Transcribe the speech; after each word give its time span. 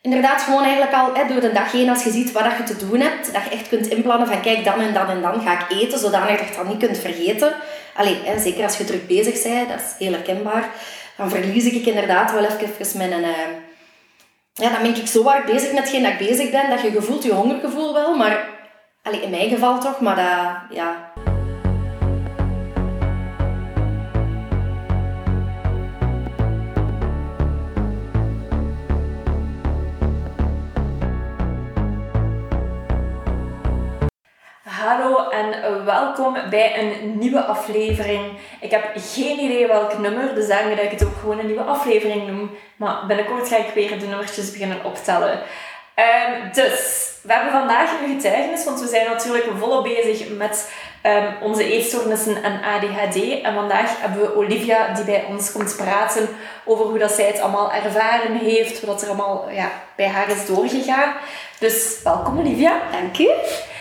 inderdaad 0.00 0.42
gewoon 0.42 0.62
eigenlijk 0.62 0.94
al 0.94 1.14
hè, 1.14 1.26
door 1.26 1.40
de 1.40 1.52
dag 1.52 1.72
heen, 1.72 1.88
als 1.88 2.04
je 2.04 2.10
ziet 2.10 2.32
wat 2.32 2.44
je 2.56 2.62
te 2.64 2.86
doen 2.86 3.00
hebt, 3.00 3.32
dat 3.32 3.42
je 3.44 3.50
echt 3.50 3.68
kunt 3.68 3.86
inplannen 3.86 4.26
van 4.26 4.40
kijk, 4.40 4.64
dan 4.64 4.80
en 4.80 4.94
dan 4.94 5.08
en 5.08 5.20
dan 5.20 5.40
ga 5.40 5.52
ik 5.52 5.80
eten, 5.80 5.98
zodanig 5.98 6.38
dat 6.38 6.48
je 6.48 6.54
dan 6.54 6.68
niet 6.68 6.78
kunt 6.78 6.98
vergeten. 6.98 7.52
Allee, 7.94 8.20
hè, 8.24 8.40
zeker 8.40 8.64
als 8.64 8.76
je 8.76 8.84
druk 8.84 9.06
bezig 9.06 9.42
bent, 9.42 9.68
dat 9.68 9.78
is 9.78 9.94
heel 9.98 10.12
herkenbaar. 10.12 10.68
Dan 11.16 11.30
verlies 11.30 11.64
ik 11.64 11.86
inderdaad 11.86 12.32
wel 12.32 12.44
even 12.44 12.98
mijn... 12.98 13.12
Uh, 13.12 13.28
ja, 14.52 14.70
dan 14.70 14.82
ben 14.82 14.96
ik 14.96 15.06
zo 15.06 15.24
hard 15.24 15.44
bezig 15.44 15.72
met 15.72 15.82
hetgeen 15.82 16.02
dat 16.02 16.12
ik 16.12 16.28
bezig 16.28 16.50
ben, 16.50 16.70
dat 16.70 16.80
je 16.80 16.90
gevoelt 16.90 17.22
je 17.22 17.32
hongergevoel 17.32 17.94
wel, 17.94 18.16
maar... 18.16 18.48
Allee, 19.02 19.22
in 19.22 19.30
mijn 19.30 19.48
geval 19.48 19.80
toch, 19.80 20.00
maar 20.00 20.16
dat... 20.16 20.76
Ja, 20.76 21.12
Hallo 34.84 35.28
en 35.28 35.84
welkom 35.84 36.36
bij 36.50 36.78
een 36.78 37.18
nieuwe 37.18 37.44
aflevering. 37.44 38.38
Ik 38.60 38.70
heb 38.70 38.90
geen 38.96 39.38
idee 39.38 39.66
welk 39.66 39.98
nummer, 39.98 40.34
dus 40.34 40.48
daarom 40.48 40.76
dat 40.76 40.84
ik 40.84 40.90
het 40.90 41.04
ook 41.04 41.16
gewoon 41.20 41.38
een 41.38 41.46
nieuwe 41.46 41.62
aflevering 41.62 42.26
noem. 42.26 42.50
Maar 42.76 43.06
binnenkort 43.06 43.48
ga 43.48 43.56
ik 43.56 43.74
weer 43.74 43.98
de 43.98 44.06
nummertjes 44.06 44.50
beginnen 44.50 44.84
optellen. 44.84 45.32
Um, 45.32 46.52
dus, 46.52 47.10
we 47.22 47.32
hebben 47.32 47.52
vandaag 47.52 47.90
een 47.90 48.14
getuigenis, 48.14 48.64
want 48.64 48.80
we 48.80 48.86
zijn 48.86 49.06
natuurlijk 49.06 49.46
volop 49.58 49.82
bezig 49.82 50.28
met 50.28 50.72
um, 51.02 51.34
onze 51.42 51.72
eetstoornissen 51.72 52.42
en 52.42 52.60
ADHD. 52.62 53.42
En 53.42 53.54
vandaag 53.54 54.00
hebben 54.00 54.20
we 54.20 54.36
Olivia 54.36 54.94
die 54.94 55.04
bij 55.04 55.24
ons 55.28 55.52
komt 55.52 55.76
praten 55.76 56.28
over 56.64 56.84
hoe 56.84 56.98
dat 56.98 57.12
zij 57.12 57.26
het 57.26 57.40
allemaal 57.40 57.72
ervaren 57.72 58.36
heeft, 58.36 58.84
wat 58.84 59.02
er 59.02 59.08
allemaal 59.08 59.50
ja, 59.50 59.70
bij 59.96 60.08
haar 60.08 60.30
is 60.30 60.46
doorgegaan. 60.46 61.14
Dus 61.58 62.00
welkom 62.04 62.38
Olivia. 62.38 62.80
Dank 62.92 63.16
je. 63.16 63.76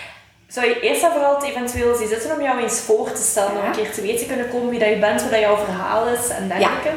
Zou 0.47 0.67
je 0.67 0.79
eerst 0.79 1.03
en 1.03 1.11
vooral 1.11 1.43
eventueel 1.43 1.95
zien 1.95 2.07
zitten 2.07 2.35
om 2.35 2.41
jou 2.41 2.61
eens 2.61 2.79
voor 2.79 3.11
te 3.11 3.21
stellen, 3.21 3.51
om 3.51 3.65
een 3.65 3.71
keer 3.71 3.91
te 3.91 4.01
weten 4.01 4.27
kunnen 4.27 4.49
komen 4.49 4.69
wie 4.69 4.79
dat 4.79 4.89
je 4.89 4.97
bent, 4.97 5.21
wat 5.21 5.31
dat 5.31 5.39
jouw 5.39 5.57
verhaal 5.57 6.07
is 6.07 6.27
en 6.29 6.47
dergelijke? 6.47 6.91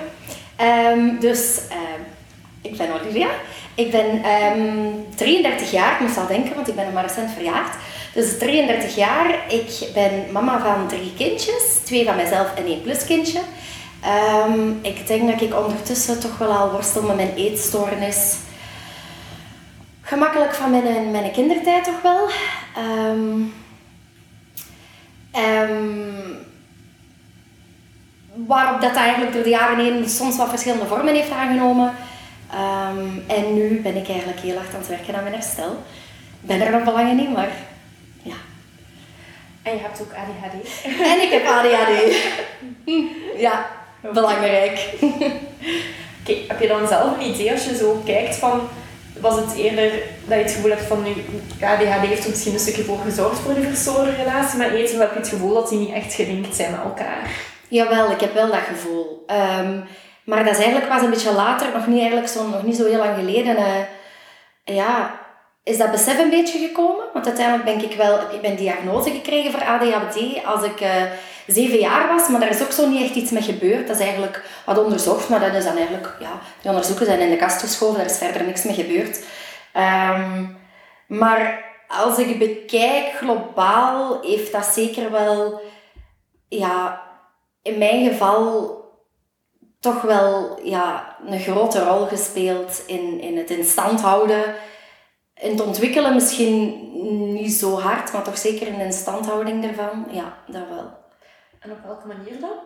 Ja. 0.58 0.90
Um, 0.90 1.18
dus, 1.20 1.60
uh, 1.70 1.76
ik 2.62 2.76
ben 2.76 3.00
Olivia. 3.00 3.28
Ik 3.74 3.90
ben 3.90 4.24
um, 4.58 5.06
33 5.14 5.70
jaar, 5.70 5.92
ik 5.92 6.00
moest 6.00 6.16
al 6.16 6.26
denken, 6.26 6.54
want 6.54 6.68
ik 6.68 6.74
ben 6.74 6.84
nog 6.84 6.94
maar 6.94 7.06
recent 7.06 7.30
verjaard. 7.30 7.74
Dus 8.14 8.38
33 8.38 8.96
jaar, 8.96 9.44
ik 9.48 9.88
ben 9.94 10.32
mama 10.32 10.60
van 10.60 10.88
drie 10.88 11.12
kindjes, 11.16 11.62
twee 11.84 12.04
van 12.04 12.16
mijzelf 12.16 12.54
en 12.54 12.66
één 12.66 12.82
pluskindje. 12.82 13.40
Ik 14.82 15.06
denk 15.06 15.30
dat 15.30 15.40
ik 15.40 15.54
ondertussen 15.54 16.20
toch 16.20 16.38
wel 16.38 16.52
al 16.52 16.70
worstel 16.70 17.02
met 17.02 17.16
mijn 17.16 17.34
eetstoornis 17.36 18.36
gemakkelijk 20.10 20.54
van 20.54 20.70
mijn, 20.70 21.10
mijn 21.10 21.32
kindertijd 21.32 21.84
toch 21.84 22.02
wel. 22.02 22.28
Um, 22.78 23.54
um, 25.36 26.46
waarop 28.34 28.80
dat 28.80 28.94
eigenlijk 28.94 29.32
door 29.32 29.42
de 29.42 29.48
jaren 29.48 29.78
heen 29.78 30.08
soms 30.08 30.36
wat 30.36 30.48
verschillende 30.48 30.86
vormen 30.86 31.14
heeft 31.14 31.30
aangenomen. 31.30 31.94
Um, 32.54 33.24
en 33.26 33.54
nu 33.54 33.80
ben 33.80 33.96
ik 33.96 34.08
eigenlijk 34.08 34.40
heel 34.40 34.56
hard 34.56 34.74
aan 34.74 34.80
het 34.80 34.88
werken 34.88 35.14
aan 35.14 35.22
mijn 35.22 35.34
herstel. 35.34 35.70
Ik 36.40 36.48
ben 36.48 36.60
er 36.60 36.70
nog 36.70 36.84
belangen 36.84 37.18
in, 37.18 37.32
maar 37.32 37.50
ja. 38.22 38.34
En 39.62 39.74
je 39.74 39.80
hebt 39.80 40.00
ook 40.00 40.12
ADHD. 40.12 40.84
En 41.12 41.22
ik 41.22 41.30
heb 41.30 41.46
ADHD. 41.46 42.16
ja, 43.46 43.66
belangrijk. 44.12 44.88
Oké, 46.20 46.34
heb 46.48 46.60
je 46.60 46.68
dan 46.68 46.88
zelf 46.88 47.16
een 47.16 47.26
idee 47.26 47.52
als 47.52 47.64
je 47.64 47.76
zo 47.76 48.02
kijkt 48.04 48.36
van 48.36 48.68
was 49.20 49.36
het 49.36 49.54
eerder 49.54 49.90
dat 50.24 50.38
je 50.38 50.44
het 50.44 50.52
gevoel 50.52 50.70
hebt 50.70 50.82
van 50.82 51.02
nu, 51.02 51.10
ADHD 51.64 52.06
heeft 52.06 52.24
er 52.24 52.30
misschien 52.30 52.52
een 52.52 52.58
stukje 52.58 52.84
voor 52.84 52.98
gezorgd 52.98 53.38
voor 53.38 53.54
die 53.54 53.66
verstoorde 53.66 54.14
relatie, 54.14 54.58
maar 54.58 54.70
eten 54.70 55.00
heb 55.00 55.12
je 55.12 55.18
het 55.18 55.28
gevoel 55.28 55.54
dat 55.54 55.68
die 55.68 55.78
niet 55.78 55.92
echt 55.92 56.14
gelinkt 56.14 56.56
zijn 56.56 56.70
met 56.70 56.80
elkaar? 56.84 57.30
Jawel, 57.68 58.10
ik 58.10 58.20
heb 58.20 58.34
wel 58.34 58.46
dat 58.46 58.60
gevoel. 58.68 59.24
Um, 59.60 59.84
maar 60.24 60.44
dat 60.44 60.52
is 60.52 60.62
eigenlijk 60.62 60.88
pas 60.88 61.02
een 61.02 61.10
beetje 61.10 61.32
later, 61.32 61.66
nog 61.74 61.86
niet, 61.86 61.98
eigenlijk 61.98 62.28
zo, 62.28 62.48
nog 62.48 62.62
niet 62.62 62.76
zo 62.76 62.86
heel 62.86 62.98
lang 62.98 63.14
geleden, 63.14 63.56
uh, 63.56 64.76
ja, 64.76 65.19
is 65.70 65.78
dat 65.78 65.90
besef 65.90 66.18
een 66.18 66.30
beetje 66.30 66.58
gekomen. 66.58 67.04
Want 67.12 67.26
uiteindelijk 67.26 67.64
ben 67.64 67.90
ik 67.90 67.96
wel, 67.96 68.18
ik 68.18 68.42
een 68.42 68.56
diagnose 68.56 69.10
gekregen 69.10 69.50
voor 69.50 69.64
ADHD 69.64 70.44
als 70.44 70.62
ik 70.62 70.80
uh, 70.80 71.02
zeven 71.46 71.78
jaar 71.78 72.08
was, 72.08 72.28
maar 72.28 72.40
daar 72.40 72.50
is 72.50 72.62
ook 72.62 72.72
zo 72.72 72.88
niet 72.88 73.02
echt 73.02 73.14
iets 73.14 73.30
mee 73.30 73.42
gebeurd. 73.42 73.86
Dat 73.86 73.96
is 73.96 74.02
eigenlijk 74.02 74.44
wat 74.64 74.84
onderzocht, 74.84 75.28
maar 75.28 75.40
dat 75.40 75.54
is 75.54 75.64
dan 75.64 75.76
eigenlijk, 75.76 76.16
ja, 76.20 76.40
die 76.60 76.70
onderzoeken 76.70 77.06
zijn 77.06 77.20
in 77.20 77.30
de 77.30 77.36
kast 77.36 77.60
geschoven, 77.60 77.96
daar 77.96 78.10
is 78.10 78.18
verder 78.18 78.44
niks 78.44 78.62
mee 78.62 78.74
gebeurd. 78.74 79.24
Um, 79.74 80.58
maar 81.06 81.64
als 81.88 82.18
ik 82.18 82.38
bekijk 82.38 83.12
globaal, 83.16 84.20
heeft 84.22 84.52
dat 84.52 84.64
zeker 84.64 85.10
wel, 85.10 85.60
ja, 86.48 87.02
in 87.62 87.78
mijn 87.78 88.08
geval 88.10 88.78
toch 89.80 90.02
wel 90.02 90.58
ja, 90.62 91.16
een 91.26 91.40
grote 91.40 91.84
rol 91.84 92.06
gespeeld 92.06 92.82
in, 92.86 93.20
in 93.20 93.36
het 93.36 93.50
in 93.50 93.64
stand 93.64 94.00
houden. 94.00 94.54
In 95.40 95.50
het 95.50 95.60
ontwikkelen 95.60 96.14
misschien 96.14 96.88
niet 97.32 97.52
zo 97.52 97.78
hard, 97.78 98.12
maar 98.12 98.22
toch 98.22 98.38
zeker 98.38 98.66
in 98.66 98.78
de 98.78 98.84
instandhouding 98.84 99.64
ervan. 99.64 100.06
Ja, 100.10 100.36
dat 100.46 100.68
wel. 100.68 100.98
En 101.60 101.70
op 101.70 101.78
welke 101.84 102.06
manier 102.06 102.40
dan? 102.40 102.58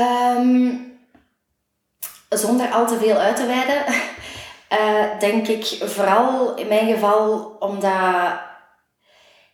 um, 0.00 0.98
zonder 2.44 2.70
al 2.70 2.86
te 2.86 2.98
veel 2.98 3.16
uit 3.16 3.36
te 3.36 3.46
wijden, 3.46 3.84
uh, 4.72 5.20
denk 5.28 5.48
ik 5.48 5.64
vooral 5.64 6.54
in 6.54 6.68
mijn 6.68 6.92
geval 6.92 7.56
omdat 7.58 8.42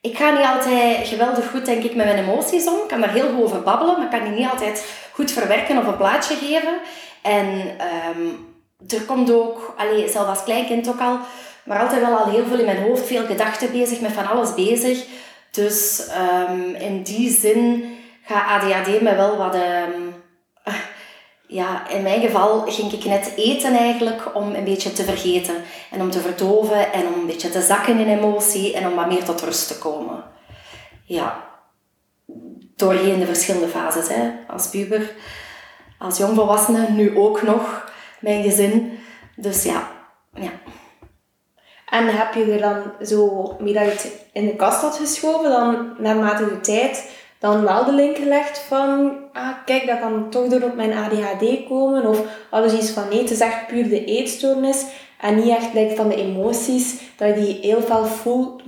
ik 0.01 0.17
ga 0.17 0.31
niet 0.31 0.47
altijd 0.47 1.09
geweldig 1.09 1.51
goed 1.51 1.67
denk 1.67 1.85
ik, 1.85 1.95
met 1.95 2.07
mijn 2.07 2.29
emoties 2.29 2.67
om. 2.67 2.75
Ik 2.75 2.89
kan 2.89 3.01
daar 3.01 3.13
heel 3.13 3.29
goed 3.29 3.43
over 3.43 3.63
babbelen, 3.63 3.95
maar 3.97 4.05
ik 4.05 4.11
kan 4.11 4.29
die 4.29 4.39
niet 4.41 4.51
altijd 4.51 4.87
goed 5.13 5.31
verwerken 5.31 5.79
of 5.79 5.87
een 5.87 5.97
plaatje 5.97 6.35
geven. 6.37 6.81
En 7.23 7.77
um, 8.17 8.50
er 8.89 9.03
komt 9.03 9.33
ook, 9.33 9.75
allez, 9.77 10.13
zelf 10.13 10.29
als 10.29 10.45
kleinkind 10.45 10.89
ook 10.89 11.01
al, 11.01 11.19
maar 11.65 11.81
altijd 11.81 12.01
wel 12.01 12.17
al 12.17 12.31
heel 12.31 12.45
veel 12.47 12.59
in 12.59 12.65
mijn 12.65 12.83
hoofd, 12.83 13.07
veel 13.07 13.27
gedachten 13.27 13.73
bezig, 13.73 14.01
met 14.01 14.13
van 14.13 14.27
alles 14.29 14.55
bezig. 14.55 15.05
Dus 15.51 16.07
um, 16.49 16.75
in 16.75 17.03
die 17.03 17.31
zin 17.31 17.85
gaat 18.25 18.63
ADHD 18.63 19.01
me 19.01 19.15
wel 19.15 19.37
wat... 19.37 19.55
Um, 19.55 20.15
ja, 21.47 21.89
in 21.89 22.03
mijn 22.03 22.21
geval 22.21 22.61
ging 22.61 22.93
ik 22.93 23.05
net 23.05 23.33
eten 23.37 23.77
eigenlijk 23.77 24.35
om 24.35 24.55
een 24.55 24.65
beetje 24.65 24.93
te 24.93 25.05
vergeten. 25.05 25.55
En 25.91 26.01
om 26.01 26.11
te 26.11 26.21
verdoven 26.21 26.93
en 26.93 27.07
om 27.07 27.21
een 27.21 27.27
beetje 27.27 27.51
te 27.51 27.63
zakken 27.63 27.99
in 27.99 28.19
emotie 28.19 28.75
en 28.75 28.87
om 28.87 28.95
wat 28.95 29.09
meer 29.09 29.25
tot 29.25 29.41
rust 29.41 29.69
te 29.69 29.79
komen. 29.79 30.25
Ja, 31.05 31.45
doorheen 32.77 33.19
de 33.19 33.27
verschillende 33.27 33.69
fases. 33.69 34.09
Hè. 34.09 34.31
Als 34.49 34.69
puber, 34.69 35.13
als 35.99 36.19
jongvolwassene, 36.19 36.89
nu 36.89 37.17
ook 37.19 37.43
nog, 37.43 37.90
mijn 38.21 38.43
gezin. 38.43 38.99
Dus 39.37 39.63
ja, 39.63 39.89
ja. 40.35 40.51
En 41.87 42.07
heb 42.07 42.35
je 42.35 42.53
er 42.53 42.61
dan 42.61 43.07
zo, 43.07 43.57
mee 43.59 43.73
dat 43.73 43.85
je 43.85 43.91
het 43.91 44.27
in 44.33 44.47
de 44.47 44.57
kast 44.57 44.81
had 44.81 44.97
geschoven, 44.97 45.51
dan 45.51 45.95
naarmate 45.99 46.45
de 46.45 46.61
tijd 46.61 47.11
dan 47.39 47.63
wel 47.63 47.85
de 47.85 47.93
link 47.93 48.17
gelegd 48.17 48.59
van, 48.59 49.19
ah, 49.33 49.49
kijk, 49.65 49.87
dat 49.87 50.01
kan 50.01 50.31
toch 50.31 50.49
door 50.49 50.63
op 50.63 50.75
mijn 50.75 50.93
ADHD 50.93 51.67
komen. 51.69 52.07
Of 52.07 52.23
alles 52.51 52.73
iets 52.73 52.91
van, 52.91 53.09
nee, 53.09 53.19
het 53.19 53.31
is 53.31 53.41
echt 53.41 53.67
puur 53.67 53.89
de 53.89 54.05
eetstoornis. 54.05 54.85
En 55.21 55.35
niet 55.35 55.57
echt 55.57 55.75
like, 55.75 55.97
van 55.97 56.09
de 56.09 56.17
emoties, 56.17 57.01
dat 57.17 57.29
je 57.29 57.35
die 57.35 57.59
heel 57.61 57.83
veel 57.83 58.07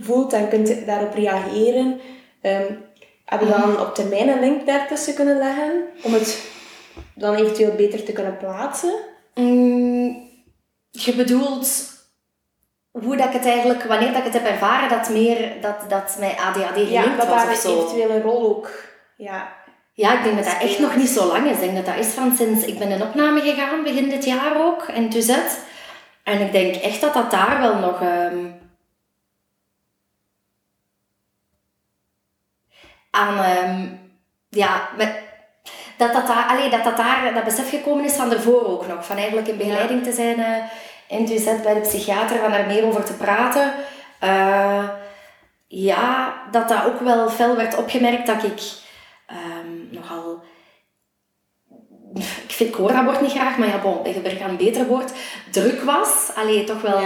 voelt 0.01 0.33
en 0.33 0.49
kunt 0.49 0.87
daarop 0.87 1.15
reageren. 1.15 2.01
Um, 2.43 2.85
heb 3.25 3.41
je 3.41 3.49
dan 3.49 3.81
op 3.81 3.95
termijn 3.95 4.29
een 4.29 4.41
link 4.41 4.67
daartussen 4.67 5.15
kunnen 5.15 5.39
leggen? 5.39 5.85
Om 6.03 6.13
het 6.13 6.45
dan 7.15 7.35
eventueel 7.35 7.75
beter 7.75 8.05
te 8.05 8.13
kunnen 8.13 8.37
plaatsen? 8.37 8.95
Mm, 9.35 10.31
je 10.91 11.15
bedoelt 11.15 11.91
hoe 12.91 13.17
dat 13.17 13.27
ik 13.27 13.33
het 13.33 13.47
eigenlijk, 13.47 13.83
wanneer 13.83 14.13
dat 14.13 14.19
ik 14.19 14.33
het 14.33 14.43
heb 14.43 14.47
ervaren, 14.47 14.89
dat 14.89 15.11
meer, 15.11 15.61
dat, 15.61 15.91
dat 15.91 16.17
mijn 16.19 16.39
ADHD 16.39 16.75
gelinkt 16.75 17.23
ja, 17.23 17.27
was 17.27 17.49
of 17.49 17.55
zo. 17.55 17.79
eventueel 17.79 18.11
een 18.11 18.23
rol 18.23 18.57
ook, 18.57 18.71
ja. 19.17 19.61
Ja, 19.95 20.19
ik 20.19 20.25
denk 20.25 20.37
dat 20.37 20.45
dat 20.45 20.61
echt 20.61 20.79
nog 20.79 20.97
niet 20.97 21.09
zo 21.09 21.27
lang 21.27 21.47
is. 21.47 21.55
Ik 21.55 21.61
denk 21.61 21.77
dat 21.77 21.87
dat 21.87 22.05
is 22.05 22.13
van 22.13 22.37
sinds, 22.37 22.65
ik 22.65 22.79
ben 22.79 22.91
in 22.91 23.03
opname 23.03 23.41
gegaan, 23.41 23.83
begin 23.83 24.09
dit 24.09 24.25
jaar 24.25 24.65
ook, 24.67 24.89
in 24.89 25.11
Tuzet. 25.11 25.65
En 26.23 26.41
ik 26.41 26.53
denk 26.53 26.75
echt 26.75 27.01
dat 27.01 27.15
dat 27.15 27.31
daar 27.31 27.61
wel 27.61 27.75
nog... 27.75 28.01
Um, 28.03 28.61
aan... 33.11 33.69
Um, 33.69 34.01
ja, 34.49 34.89
met, 34.97 35.22
dat 36.03 36.13
dat, 36.13 36.27
daar, 36.27 36.47
allee, 36.49 36.71
dat 36.71 36.85
dat 36.85 36.97
daar, 36.97 37.35
dat 37.35 37.45
besef 37.45 37.71
gekomen 37.71 38.05
is 38.05 38.15
van 38.15 38.33
ervoor 38.33 38.67
ook 38.67 38.87
nog. 38.87 39.07
Van 39.07 39.17
eigenlijk 39.17 39.49
in 39.49 39.57
begeleiding 39.57 40.03
te 40.03 40.13
zijn... 40.13 40.39
Uh, 40.39 40.47
in 41.09 41.27
het 41.45 41.63
bij 41.63 41.75
de 41.75 41.81
psychiater 41.81 42.39
van 42.39 42.51
daar 42.51 42.67
meer 42.67 42.85
over 42.85 43.05
te 43.05 43.17
praten. 43.17 43.73
Uh, 44.25 44.89
ja, 45.67 46.35
dat 46.51 46.69
dat 46.69 46.85
ook 46.85 47.01
wel 47.01 47.31
fel 47.31 47.57
werd 47.57 47.77
opgemerkt 47.77 48.27
dat 48.27 48.43
ik 48.43 48.61
um, 49.31 49.89
nogal... 49.91 50.43
Ik 52.59 52.75
hoor 52.75 52.93
dat 52.93 53.05
woord 53.05 53.21
niet 53.21 53.31
graag, 53.31 53.57
maar 53.57 53.69
ja, 53.69 53.79
bon, 53.79 54.05
ik 54.05 54.15
gebrek 54.15 54.41
aan 54.41 54.51
een 54.51 54.57
beter 54.57 54.87
woord, 54.87 55.13
druk 55.51 55.83
was. 55.83 56.31
Allee, 56.35 56.65
toch 56.65 56.81
wel 56.81 57.01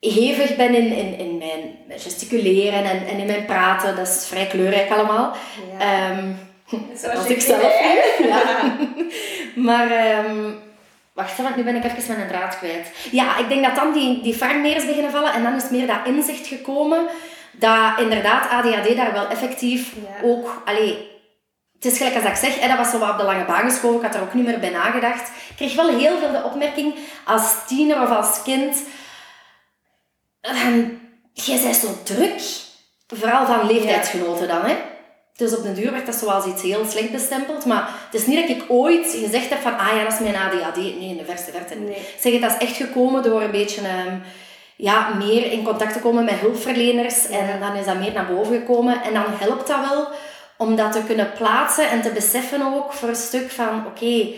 hevig 0.00 0.56
ben 0.56 0.74
in, 0.74 0.92
in, 0.92 1.18
in 1.18 1.38
mijn 1.38 2.00
gesticuleren 2.00 2.84
en, 2.84 3.06
en 3.06 3.18
in 3.18 3.26
mijn 3.26 3.44
praten. 3.44 3.96
Dat 3.96 4.08
is 4.08 4.26
vrij 4.26 4.46
kleurrijk 4.46 4.90
allemaal. 4.90 5.36
Ja. 5.78 6.10
Um, 6.10 6.38
Zoals 7.02 7.26
ik 7.26 7.40
zelf. 7.40 7.72
Ja. 8.18 8.76
maar... 9.54 10.18
Um, 10.24 10.60
Wacht, 11.12 11.36
want 11.36 11.56
nu 11.56 11.62
ben 11.62 11.76
ik 11.76 11.84
even 11.84 12.16
mijn 12.16 12.28
draad 12.28 12.58
kwijt. 12.58 12.90
Ja, 13.10 13.38
ik 13.38 13.48
denk 13.48 13.64
dat 13.64 13.74
dan 13.74 13.92
die, 13.92 14.22
die 14.22 14.44
meer 14.44 14.76
is 14.76 14.86
beginnen 14.86 15.10
vallen 15.10 15.32
en 15.32 15.42
dan 15.42 15.54
is 15.54 15.70
meer 15.70 15.86
dat 15.86 15.96
inzicht 16.04 16.46
gekomen 16.46 17.06
dat 17.52 17.98
inderdaad 17.98 18.50
ADHD 18.50 18.96
daar 18.96 19.12
wel 19.12 19.28
effectief 19.28 19.92
ook... 20.22 20.62
Allee, 20.64 21.10
het 21.74 21.84
is 21.84 21.96
gelijk 21.96 22.14
als 22.14 22.24
ik 22.24 22.50
zeg, 22.50 22.60
hè, 22.60 22.68
dat 22.68 22.76
was 22.76 22.90
zo 22.90 22.98
wat 22.98 23.10
op 23.10 23.18
de 23.18 23.24
lange 23.24 23.44
baan 23.44 23.70
geschoven, 23.70 23.96
ik 23.96 24.02
had 24.02 24.14
er 24.14 24.20
ook 24.20 24.34
niet 24.34 24.46
meer 24.46 24.58
bij 24.58 24.70
nagedacht. 24.70 25.28
Ik 25.28 25.56
kreeg 25.56 25.74
wel 25.74 25.98
heel 25.98 26.18
veel 26.18 26.32
de 26.32 26.44
opmerking 26.44 26.94
als 27.24 27.66
tiener 27.66 28.02
of 28.02 28.10
als 28.10 28.42
kind... 28.42 28.76
Um, 30.66 31.00
jij 31.32 31.60
bent 31.62 31.76
zo 31.76 31.88
druk. 32.04 32.40
Vooral 33.06 33.46
van 33.46 33.66
leeftijdsgenoten 33.66 34.48
dan, 34.48 34.64
hè. 34.64 34.76
Dus 35.36 35.56
op 35.56 35.62
de 35.62 35.72
duur 35.72 35.92
werd 35.92 36.06
dat 36.06 36.14
zoals 36.14 36.46
iets 36.46 36.62
heel 36.62 36.84
slecht 36.84 37.10
bestempeld. 37.10 37.64
Maar 37.64 37.88
het 38.10 38.20
is 38.20 38.26
niet 38.26 38.40
dat 38.40 38.56
ik 38.56 38.64
ooit 38.68 39.06
gezegd 39.06 39.48
heb 39.48 39.60
van, 39.60 39.78
ah 39.78 39.96
ja, 39.96 40.02
dat 40.02 40.12
is 40.12 40.18
mijn 40.18 40.36
ADHD. 40.36 40.76
Nee, 40.76 41.08
in 41.08 41.16
de 41.16 41.24
verste 41.24 41.50
verte. 41.50 41.74
Nee. 41.74 42.08
Zeg, 42.20 42.40
dat 42.40 42.50
is 42.50 42.66
echt 42.66 42.76
gekomen 42.76 43.22
door 43.22 43.42
een 43.42 43.50
beetje 43.50 43.80
um, 43.80 44.22
ja, 44.76 45.14
meer 45.14 45.52
in 45.52 45.64
contact 45.64 45.92
te 45.92 45.98
komen 45.98 46.24
met 46.24 46.34
hulpverleners. 46.34 47.28
En 47.28 47.60
dan 47.60 47.74
is 47.74 47.86
dat 47.86 47.98
meer 47.98 48.12
naar 48.12 48.26
boven 48.26 48.56
gekomen. 48.56 49.02
En 49.02 49.12
dan 49.12 49.24
helpt 49.38 49.66
dat 49.66 49.80
wel 49.80 50.08
om 50.56 50.76
dat 50.76 50.92
te 50.92 51.02
kunnen 51.06 51.32
plaatsen 51.32 51.90
en 51.90 52.02
te 52.02 52.10
beseffen 52.10 52.74
ook 52.74 52.92
voor 52.92 53.08
een 53.08 53.14
stuk 53.14 53.50
van, 53.50 53.78
oké, 53.86 53.86
okay, 53.86 54.34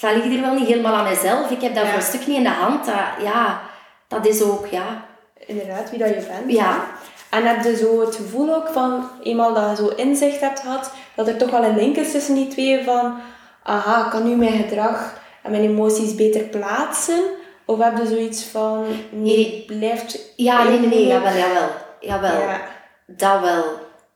dat 0.00 0.14
ligt 0.14 0.26
hier 0.26 0.40
wel 0.40 0.54
niet 0.54 0.66
helemaal 0.66 0.94
aan 0.94 1.04
mijzelf. 1.04 1.50
Ik 1.50 1.60
heb 1.60 1.74
dat 1.74 1.86
voor 1.86 1.96
een 1.96 2.02
stuk 2.02 2.26
niet 2.26 2.36
in 2.36 2.42
de 2.42 2.48
hand. 2.48 2.84
Dat, 2.84 2.94
ja, 3.22 3.60
dat 4.08 4.26
is 4.26 4.42
ook, 4.42 4.66
ja... 4.66 5.06
Inderdaad, 5.46 5.90
wie 5.90 5.98
dat 5.98 6.08
je 6.08 6.14
bent. 6.14 6.52
Ja. 6.52 6.86
En 7.30 7.46
heb 7.46 7.64
je 7.64 7.76
zo 7.76 8.00
het 8.00 8.16
gevoel 8.16 8.54
ook 8.54 8.68
van, 8.68 9.10
eenmaal 9.22 9.54
dat 9.54 9.70
je 9.70 9.84
zo 9.84 9.88
inzicht 9.88 10.40
hebt 10.40 10.60
gehad, 10.60 10.92
dat 11.14 11.28
er 11.28 11.36
toch 11.36 11.50
wel 11.50 11.64
een 11.64 11.76
link 11.76 11.96
is 11.96 12.10
tussen 12.10 12.34
die 12.34 12.48
twee 12.48 12.84
van, 12.84 13.20
aha, 13.62 14.04
ik 14.04 14.10
kan 14.10 14.28
nu 14.28 14.36
mijn 14.36 14.62
gedrag 14.62 15.20
en 15.42 15.50
mijn 15.50 15.62
emoties 15.62 16.14
beter 16.14 16.42
plaatsen? 16.42 17.20
Of 17.64 17.78
heb 17.78 17.98
je 17.98 18.06
zoiets 18.06 18.44
van, 18.44 18.86
nee, 19.10 19.64
blijft... 19.66 20.32
Ja, 20.36 20.62
nee, 20.62 20.78
nee, 20.78 20.88
nee, 20.88 21.06
jawel, 21.06 21.36
jawel. 21.36 21.68
Jawel, 22.00 22.40
ja. 22.40 22.60
dat 23.06 23.40
wel. 23.40 23.64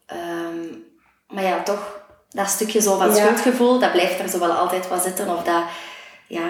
Um, 0.07 0.85
maar 1.29 1.45
ja, 1.45 1.63
toch, 1.63 2.01
dat 2.31 2.49
stukje 2.49 2.81
zo 2.81 2.97
van 2.99 3.15
schuldgevoel, 3.15 3.79
dat 3.79 3.93
blijft 3.93 4.21
er 4.21 4.29
zo 4.29 4.39
wel 4.39 4.53
altijd 4.53 4.89
wat 4.89 5.03
zitten. 5.03 5.37
Of 5.37 5.43
dat, 5.43 5.63
ja, 6.27 6.49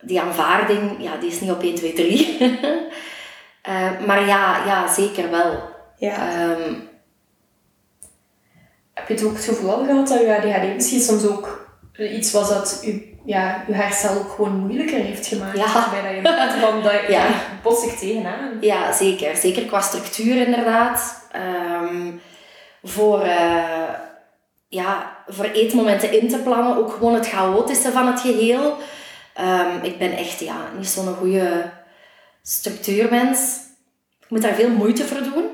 die 0.00 0.20
aanvaarding, 0.20 0.96
ja, 0.98 1.16
die 1.16 1.30
is 1.30 1.40
niet 1.40 1.50
op 1.50 1.62
1, 1.62 1.74
2, 1.74 1.92
3. 1.92 2.38
uh, 2.40 4.00
maar 4.06 4.26
ja, 4.26 4.64
ja, 4.66 4.92
zeker 4.92 5.30
wel. 5.30 5.73
Ja. 6.04 6.50
Um, 6.50 6.88
heb 8.94 9.08
je 9.08 9.14
het 9.14 9.24
ook 9.24 9.36
het 9.36 9.44
gevoel 9.44 9.84
gehad 9.84 10.08
dat 10.08 10.20
je 10.20 10.36
ADHD 10.36 10.74
misschien 10.74 11.00
soms 11.00 11.26
ook 11.26 11.76
iets 11.98 12.32
was 12.32 12.48
dat 12.48 12.80
je, 12.84 13.12
ja, 13.24 13.64
je 13.66 13.74
herstel 13.74 14.16
ook 14.16 14.30
gewoon 14.30 14.58
moeilijker 14.58 14.98
heeft 14.98 15.26
gemaakt? 15.26 15.56
Ja. 15.56 15.90
Bij 15.90 16.22
dat 16.22 16.54
je 16.54 16.60
van 16.70 16.82
dat 16.82 16.92
ja. 17.08 17.26
ik 17.90 17.98
tegenaan. 17.98 18.56
Ja, 18.60 18.92
zeker. 18.92 19.36
Zeker 19.36 19.64
qua 19.64 19.80
structuur 19.80 20.46
inderdaad. 20.46 21.28
Um, 21.82 22.20
voor, 22.82 23.20
uh, 23.26 23.88
ja, 24.68 25.16
voor 25.26 25.44
eetmomenten 25.44 26.20
in 26.20 26.28
te 26.28 26.38
plannen, 26.38 26.76
ook 26.76 26.92
gewoon 26.92 27.14
het 27.14 27.28
chaotische 27.28 27.90
van 27.90 28.06
het 28.06 28.20
geheel. 28.20 28.76
Um, 29.40 29.82
ik 29.82 29.98
ben 29.98 30.12
echt 30.12 30.40
ja, 30.40 30.56
niet 30.76 30.88
zo'n 30.88 31.14
goede 31.14 31.70
structuurmens. 32.42 33.58
Ik 34.20 34.30
moet 34.30 34.42
daar 34.42 34.54
veel 34.54 34.70
moeite 34.70 35.04
voor 35.04 35.22
doen. 35.22 35.44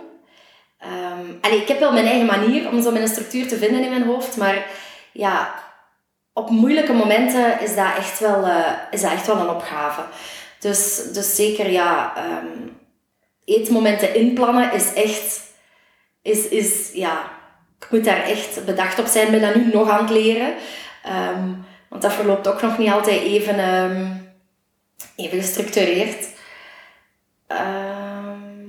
Um, 0.85 1.39
ik 1.53 1.69
heb 1.69 1.79
wel 1.79 1.93
mijn 1.93 2.07
eigen 2.07 2.27
manier 2.27 2.69
om 2.69 2.83
zo 2.83 2.91
mijn 2.91 3.09
structuur 3.09 3.49
te 3.49 3.57
vinden 3.57 3.83
in 3.83 3.91
mijn 3.91 4.05
hoofd, 4.05 4.37
maar 4.37 4.67
ja, 5.13 5.55
op 6.33 6.51
moeilijke 6.51 6.93
momenten 6.93 7.61
is 7.61 7.75
dat 7.75 7.97
echt 7.97 8.19
wel, 8.19 8.47
uh, 8.47 8.73
is 8.91 9.01
dat 9.01 9.13
echt 9.13 9.27
wel 9.27 9.37
een 9.37 9.49
opgave. 9.49 10.01
Dus, 10.59 11.03
dus 11.13 11.37
zeker, 11.37 11.71
ja, 11.71 12.13
um, 12.17 12.79
eetmomenten 13.45 14.15
inplannen 14.15 14.73
is 14.73 14.93
echt, 14.93 15.41
is, 16.23 16.49
is, 16.49 16.91
ja, 16.93 17.31
ik 17.79 17.91
moet 17.91 18.05
daar 18.05 18.23
echt 18.23 18.65
bedacht 18.65 18.99
op 18.99 19.07
zijn. 19.07 19.25
Ik 19.25 19.41
ben 19.41 19.41
dat 19.41 19.55
nu 19.55 19.73
nog 19.73 19.89
aan 19.89 20.01
het 20.01 20.11
leren. 20.11 20.55
Um, 21.07 21.65
want 21.89 22.03
dat 22.03 22.13
verloopt 22.13 22.49
ook 22.49 22.63
nog 22.63 22.79
niet 22.79 22.91
altijd 22.91 23.21
even, 23.21 23.59
even 25.17 25.39
gestructureerd. 25.39 26.29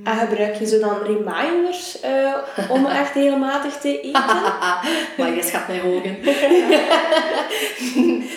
En 0.04 0.16
gebruik 0.16 0.54
je 0.54 0.66
zo 0.66 0.78
dan 0.78 1.02
reminders 1.02 1.96
uh, 2.04 2.34
om 2.68 2.86
echt 2.86 3.14
matig 3.14 3.76
te 3.76 4.00
eten? 4.00 4.12
maar 5.18 5.34
je 5.34 5.42
schat 5.42 5.68
mij 5.68 5.80
hogen. 5.80 6.18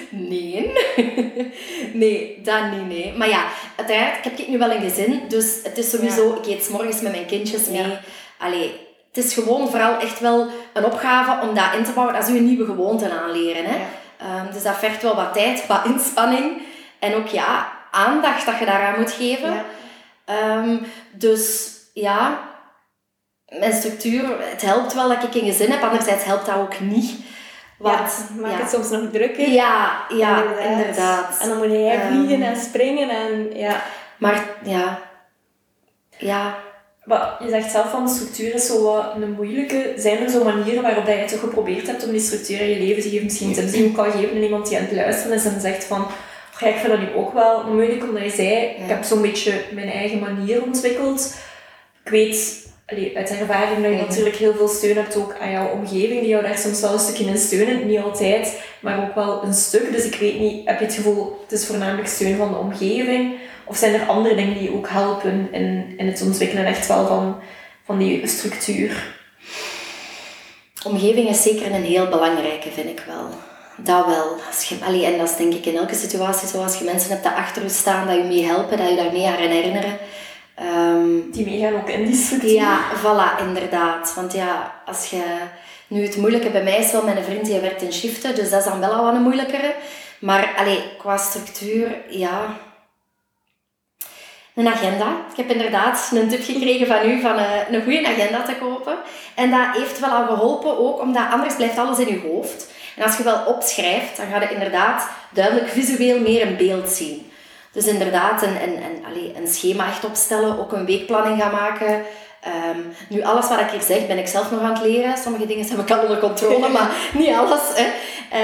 nee. 0.30 0.72
nee, 1.94 2.40
dat 2.44 2.72
niet, 2.72 2.88
nee. 2.88 3.14
Maar 3.18 3.30
ja, 3.30 3.46
uiteraard, 3.76 4.26
ik 4.26 4.38
heb 4.38 4.48
nu 4.48 4.58
wel 4.58 4.72
een 4.72 4.82
gezin, 4.82 5.22
dus 5.28 5.60
het 5.64 5.78
is 5.78 5.90
sowieso, 5.90 6.36
ik 6.36 6.46
eet 6.46 6.64
s 6.64 6.70
morgens 6.70 7.02
met 7.02 7.12
mijn 7.12 7.26
kindjes 7.26 7.68
mee. 7.68 7.82
Ja. 7.82 8.00
Allee, 8.40 8.72
het 9.14 9.26
is 9.26 9.34
gewoon 9.34 9.70
vooral 9.70 10.00
echt 10.00 10.20
wel 10.20 10.48
een 10.74 10.86
opgave 10.86 11.48
om 11.48 11.56
dat 11.56 11.74
in 11.78 11.84
te 11.84 11.92
bouwen. 11.92 12.16
Dat 12.16 12.28
is 12.28 12.34
je 12.34 12.42
nieuwe 12.42 12.66
gewoonten 12.66 13.12
aanleren. 13.22 13.64
Hè? 13.66 13.76
Um, 14.22 14.54
dus 14.54 14.64
dat 14.64 14.78
vergt 14.78 15.02
wel 15.02 15.16
wat 15.16 15.34
tijd, 15.34 15.68
wat 15.68 15.86
inspanning. 15.86 16.62
En 17.00 17.16
ook 17.16 17.28
ja, 17.28 17.72
aandacht 17.92 18.46
dat 18.46 18.60
je 18.60 18.66
daaraan 18.66 19.00
moet 19.00 19.12
geven. 19.12 19.54
Um, 20.30 20.86
dus 21.12 21.74
ja, 21.94 22.50
mijn 23.60 23.74
structuur, 23.74 24.50
het 24.50 24.62
helpt 24.62 24.94
wel 24.94 25.10
dat 25.10 25.24
ik 25.24 25.34
een 25.34 25.52
gezin 25.52 25.72
heb, 25.72 25.82
anderzijds 25.82 26.24
helpt 26.24 26.46
dat 26.46 26.56
ook 26.56 26.80
niet. 26.80 27.16
Want, 27.78 28.00
ja, 28.00 28.42
maakt 28.42 28.62
het 28.62 28.70
soms 28.70 28.90
nog 28.90 29.12
drukker. 29.12 29.50
Ja, 29.50 30.06
ja 30.10 30.58
inderdaad. 30.60 31.40
En 31.40 31.50
dan 31.50 31.58
moet 31.58 31.72
je 31.72 31.94
um, 31.94 32.08
vliegen 32.08 32.42
en 32.42 32.56
springen 32.56 33.10
en 33.10 33.58
ja. 33.58 33.84
Maar 34.18 34.44
ja, 34.64 35.00
ja. 36.18 36.58
Maar 37.04 37.38
je 37.40 37.50
zegt 37.50 37.72
zelf 37.72 37.90
van 37.90 38.06
de 38.06 38.12
structuur 38.12 38.54
is 38.54 38.66
zo 38.66 38.84
wat 38.84 39.16
een 39.16 39.32
moeilijke. 39.32 39.94
Zijn 39.98 40.24
er 40.24 40.30
zo 40.30 40.44
manieren 40.44 40.82
waarop 40.82 41.06
dat 41.06 41.16
je 41.16 41.26
toch 41.26 41.40
geprobeerd 41.40 41.88
hebt 41.88 42.06
om 42.06 42.12
die 42.12 42.20
structuur 42.20 42.60
in 42.60 42.70
je 42.70 42.80
leven 42.80 43.02
te 43.02 43.10
geven? 43.10 43.26
Misschien 43.26 43.54
tips 43.54 43.72
die 43.72 43.86
ook 43.86 43.94
kan 43.94 44.12
geven 44.12 44.36
aan 44.36 44.42
iemand 44.42 44.68
die 44.68 44.78
aan 44.78 44.84
het 44.84 44.92
luisteren 44.92 45.36
is 45.36 45.46
en 45.46 45.62
zegt 45.62 45.84
van 45.84 46.08
ja, 46.60 46.68
ik 46.68 46.76
vind 46.76 46.88
dat 46.88 47.00
nu 47.00 47.14
ook 47.16 47.34
wel 47.34 47.64
moeilijk, 47.64 48.04
omdat 48.04 48.24
je 48.24 48.30
zei, 48.30 48.56
ik 48.56 48.88
heb 48.88 49.04
zo'n 49.04 49.22
beetje 49.22 49.62
mijn 49.72 49.90
eigen 49.90 50.20
manier 50.20 50.64
ontwikkeld. 50.64 51.36
Ik 52.04 52.12
weet 52.12 52.68
allee, 52.86 53.18
uit 53.18 53.30
ervaring 53.30 53.84
dat 53.84 53.92
je 53.92 54.06
natuurlijk 54.08 54.36
heel 54.36 54.54
veel 54.54 54.68
steun 54.68 54.96
hebt 54.96 55.16
ook 55.16 55.36
aan 55.40 55.52
jouw 55.52 55.70
omgeving, 55.70 56.20
die 56.20 56.28
jou 56.28 56.44
daar 56.44 56.58
soms 56.58 56.82
wel 56.82 56.94
een 56.94 57.00
stukje 57.00 57.26
in 57.26 57.38
steunen. 57.38 57.88
Niet 57.88 58.00
altijd, 58.00 58.62
maar 58.80 59.04
ook 59.04 59.16
wel 59.16 59.44
een 59.44 59.54
stuk. 59.54 59.92
Dus 59.92 60.06
ik 60.06 60.16
weet 60.16 60.40
niet, 60.40 60.68
heb 60.68 60.80
je 60.80 60.86
het 60.86 60.94
gevoel, 60.94 61.40
het 61.44 61.52
is 61.52 61.66
voornamelijk 61.66 62.08
steun 62.08 62.38
van 62.38 62.52
de 62.52 62.58
omgeving? 62.58 63.38
Of 63.66 63.78
zijn 63.78 63.94
er 63.94 64.08
andere 64.08 64.36
dingen 64.36 64.58
die 64.58 64.74
ook 64.74 64.90
helpen 64.90 65.48
in, 65.52 65.94
in 65.98 66.08
het 66.08 66.22
ontwikkelen 66.22 66.66
echt 66.66 66.88
wel 66.88 67.08
van, 67.08 67.40
van 67.86 67.98
die 67.98 68.28
structuur? 68.28 69.14
Omgeving 70.86 71.30
is 71.30 71.42
zeker 71.42 71.74
een 71.74 71.84
heel 71.84 72.08
belangrijke, 72.08 72.72
vind 72.72 72.90
ik 72.90 73.04
wel. 73.08 73.30
Dat 73.78 74.06
wel. 74.06 74.38
Als 74.48 74.64
je, 74.64 74.78
allee, 74.86 75.06
en 75.06 75.18
dat 75.18 75.30
is 75.30 75.36
denk 75.36 75.54
ik 75.54 75.66
in 75.66 75.78
elke 75.78 75.96
situatie 75.96 76.48
zo. 76.48 76.64
Als 76.64 76.78
je 76.78 76.84
mensen 76.84 77.10
hebt 77.10 77.24
die 77.24 77.32
achter 77.32 77.62
je 77.64 77.70
staan, 77.70 78.08
dat 78.08 78.16
je 78.16 78.24
mee 78.24 78.46
helpen, 78.46 78.78
dat 78.78 78.90
je 78.90 78.96
daar 78.96 79.12
mee 79.12 79.28
aan 79.28 79.34
herinneren. 79.34 79.98
Um, 80.62 81.32
die 81.32 81.46
meegaan 81.46 81.76
ook 81.76 81.90
in 81.90 82.06
die 82.06 82.16
structuur. 82.16 82.52
Ja, 82.52 82.80
voilà, 83.04 83.42
inderdaad. 83.48 84.14
Want 84.16 84.34
ja, 84.34 84.82
als 84.86 85.10
je... 85.10 85.24
Nu, 85.88 86.04
het 86.04 86.18
moeilijke 86.18 86.50
bij 86.50 86.64
mij 86.64 86.78
is 86.78 86.92
wel, 86.92 87.04
mijn 87.04 87.24
vriend 87.24 87.46
die 87.46 87.60
werkt 87.60 87.82
in 87.82 87.94
shiften, 87.94 88.36
dus 88.36 88.50
dat 88.50 88.60
is 88.60 88.66
dan 88.66 88.80
wel 88.80 88.94
al 88.94 89.04
wat 89.04 89.14
een 89.14 89.22
moeilijkere. 89.22 89.74
Maar 90.20 90.54
allee, 90.58 90.84
qua 90.98 91.18
structuur, 91.18 91.96
ja... 92.10 92.58
Een 94.56 94.68
agenda. 94.68 95.08
Ik 95.32 95.38
heb 95.38 95.50
inderdaad 95.50 96.12
een 96.14 96.30
tip 96.30 96.44
gekregen 96.44 96.88
van 96.88 97.10
u 97.10 97.22
van 97.22 97.40
uh, 97.40 97.70
een 97.72 97.84
goede 97.84 98.08
agenda 98.08 98.42
te 98.42 98.56
kopen. 98.60 98.98
En 99.36 99.52
dat 99.52 99.60
heeft 99.74 100.00
wel 100.00 100.10
al 100.10 100.26
geholpen 100.26 100.78
ook, 100.78 101.02
omdat 101.02 101.32
anders 101.32 101.56
blijft 101.56 101.78
alles 101.78 102.00
in 102.00 102.08
je 102.08 102.20
hoofd. 102.20 102.74
En 102.96 103.04
als 103.04 103.18
je 103.18 103.24
wel 103.24 103.44
opschrijft, 103.46 104.18
dan 104.18 104.26
ga 104.32 104.42
je 104.42 104.54
inderdaad 104.54 105.10
duidelijk 105.30 105.68
visueel 105.68 106.20
meer 106.20 106.48
een 106.48 106.58
beeld 106.58 106.90
zien. 106.90 107.32
Dus 107.72 107.88
inderdaad 107.88 108.42
een, 108.42 108.62
een, 108.64 108.84
een, 108.84 109.06
allez, 109.06 109.38
een 109.38 109.48
schema 109.48 109.88
echt 109.88 110.06
opstellen, 110.06 110.60
ook 110.60 110.72
een 110.72 110.86
weekplanning 110.86 111.42
gaan 111.42 111.52
maken. 111.52 112.06
Um, 112.76 112.94
nu, 113.10 113.24
alles 113.24 113.48
wat 113.48 113.60
ik 113.60 113.70
hier 113.70 113.82
zeg, 113.82 114.08
ben 114.08 114.18
ik 114.18 114.28
zelf 114.28 114.52
nog 114.52 114.62
aan 114.62 114.74
het 114.74 114.82
leren. 114.82 115.18
Sommige 115.18 115.46
dingen 115.46 115.68
heb 115.68 115.80
ik 115.80 115.92
al 115.92 116.02
onder 116.02 116.20
controle, 116.20 116.70
maar 116.70 116.92
niet 117.20 117.36
alles. 117.36 117.62
Hè. 117.74 117.86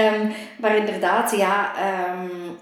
Um, 0.07 0.33
maar 0.57 0.75
inderdaad, 0.75 1.35
ja... 1.37 1.71
Um, 2.13 2.59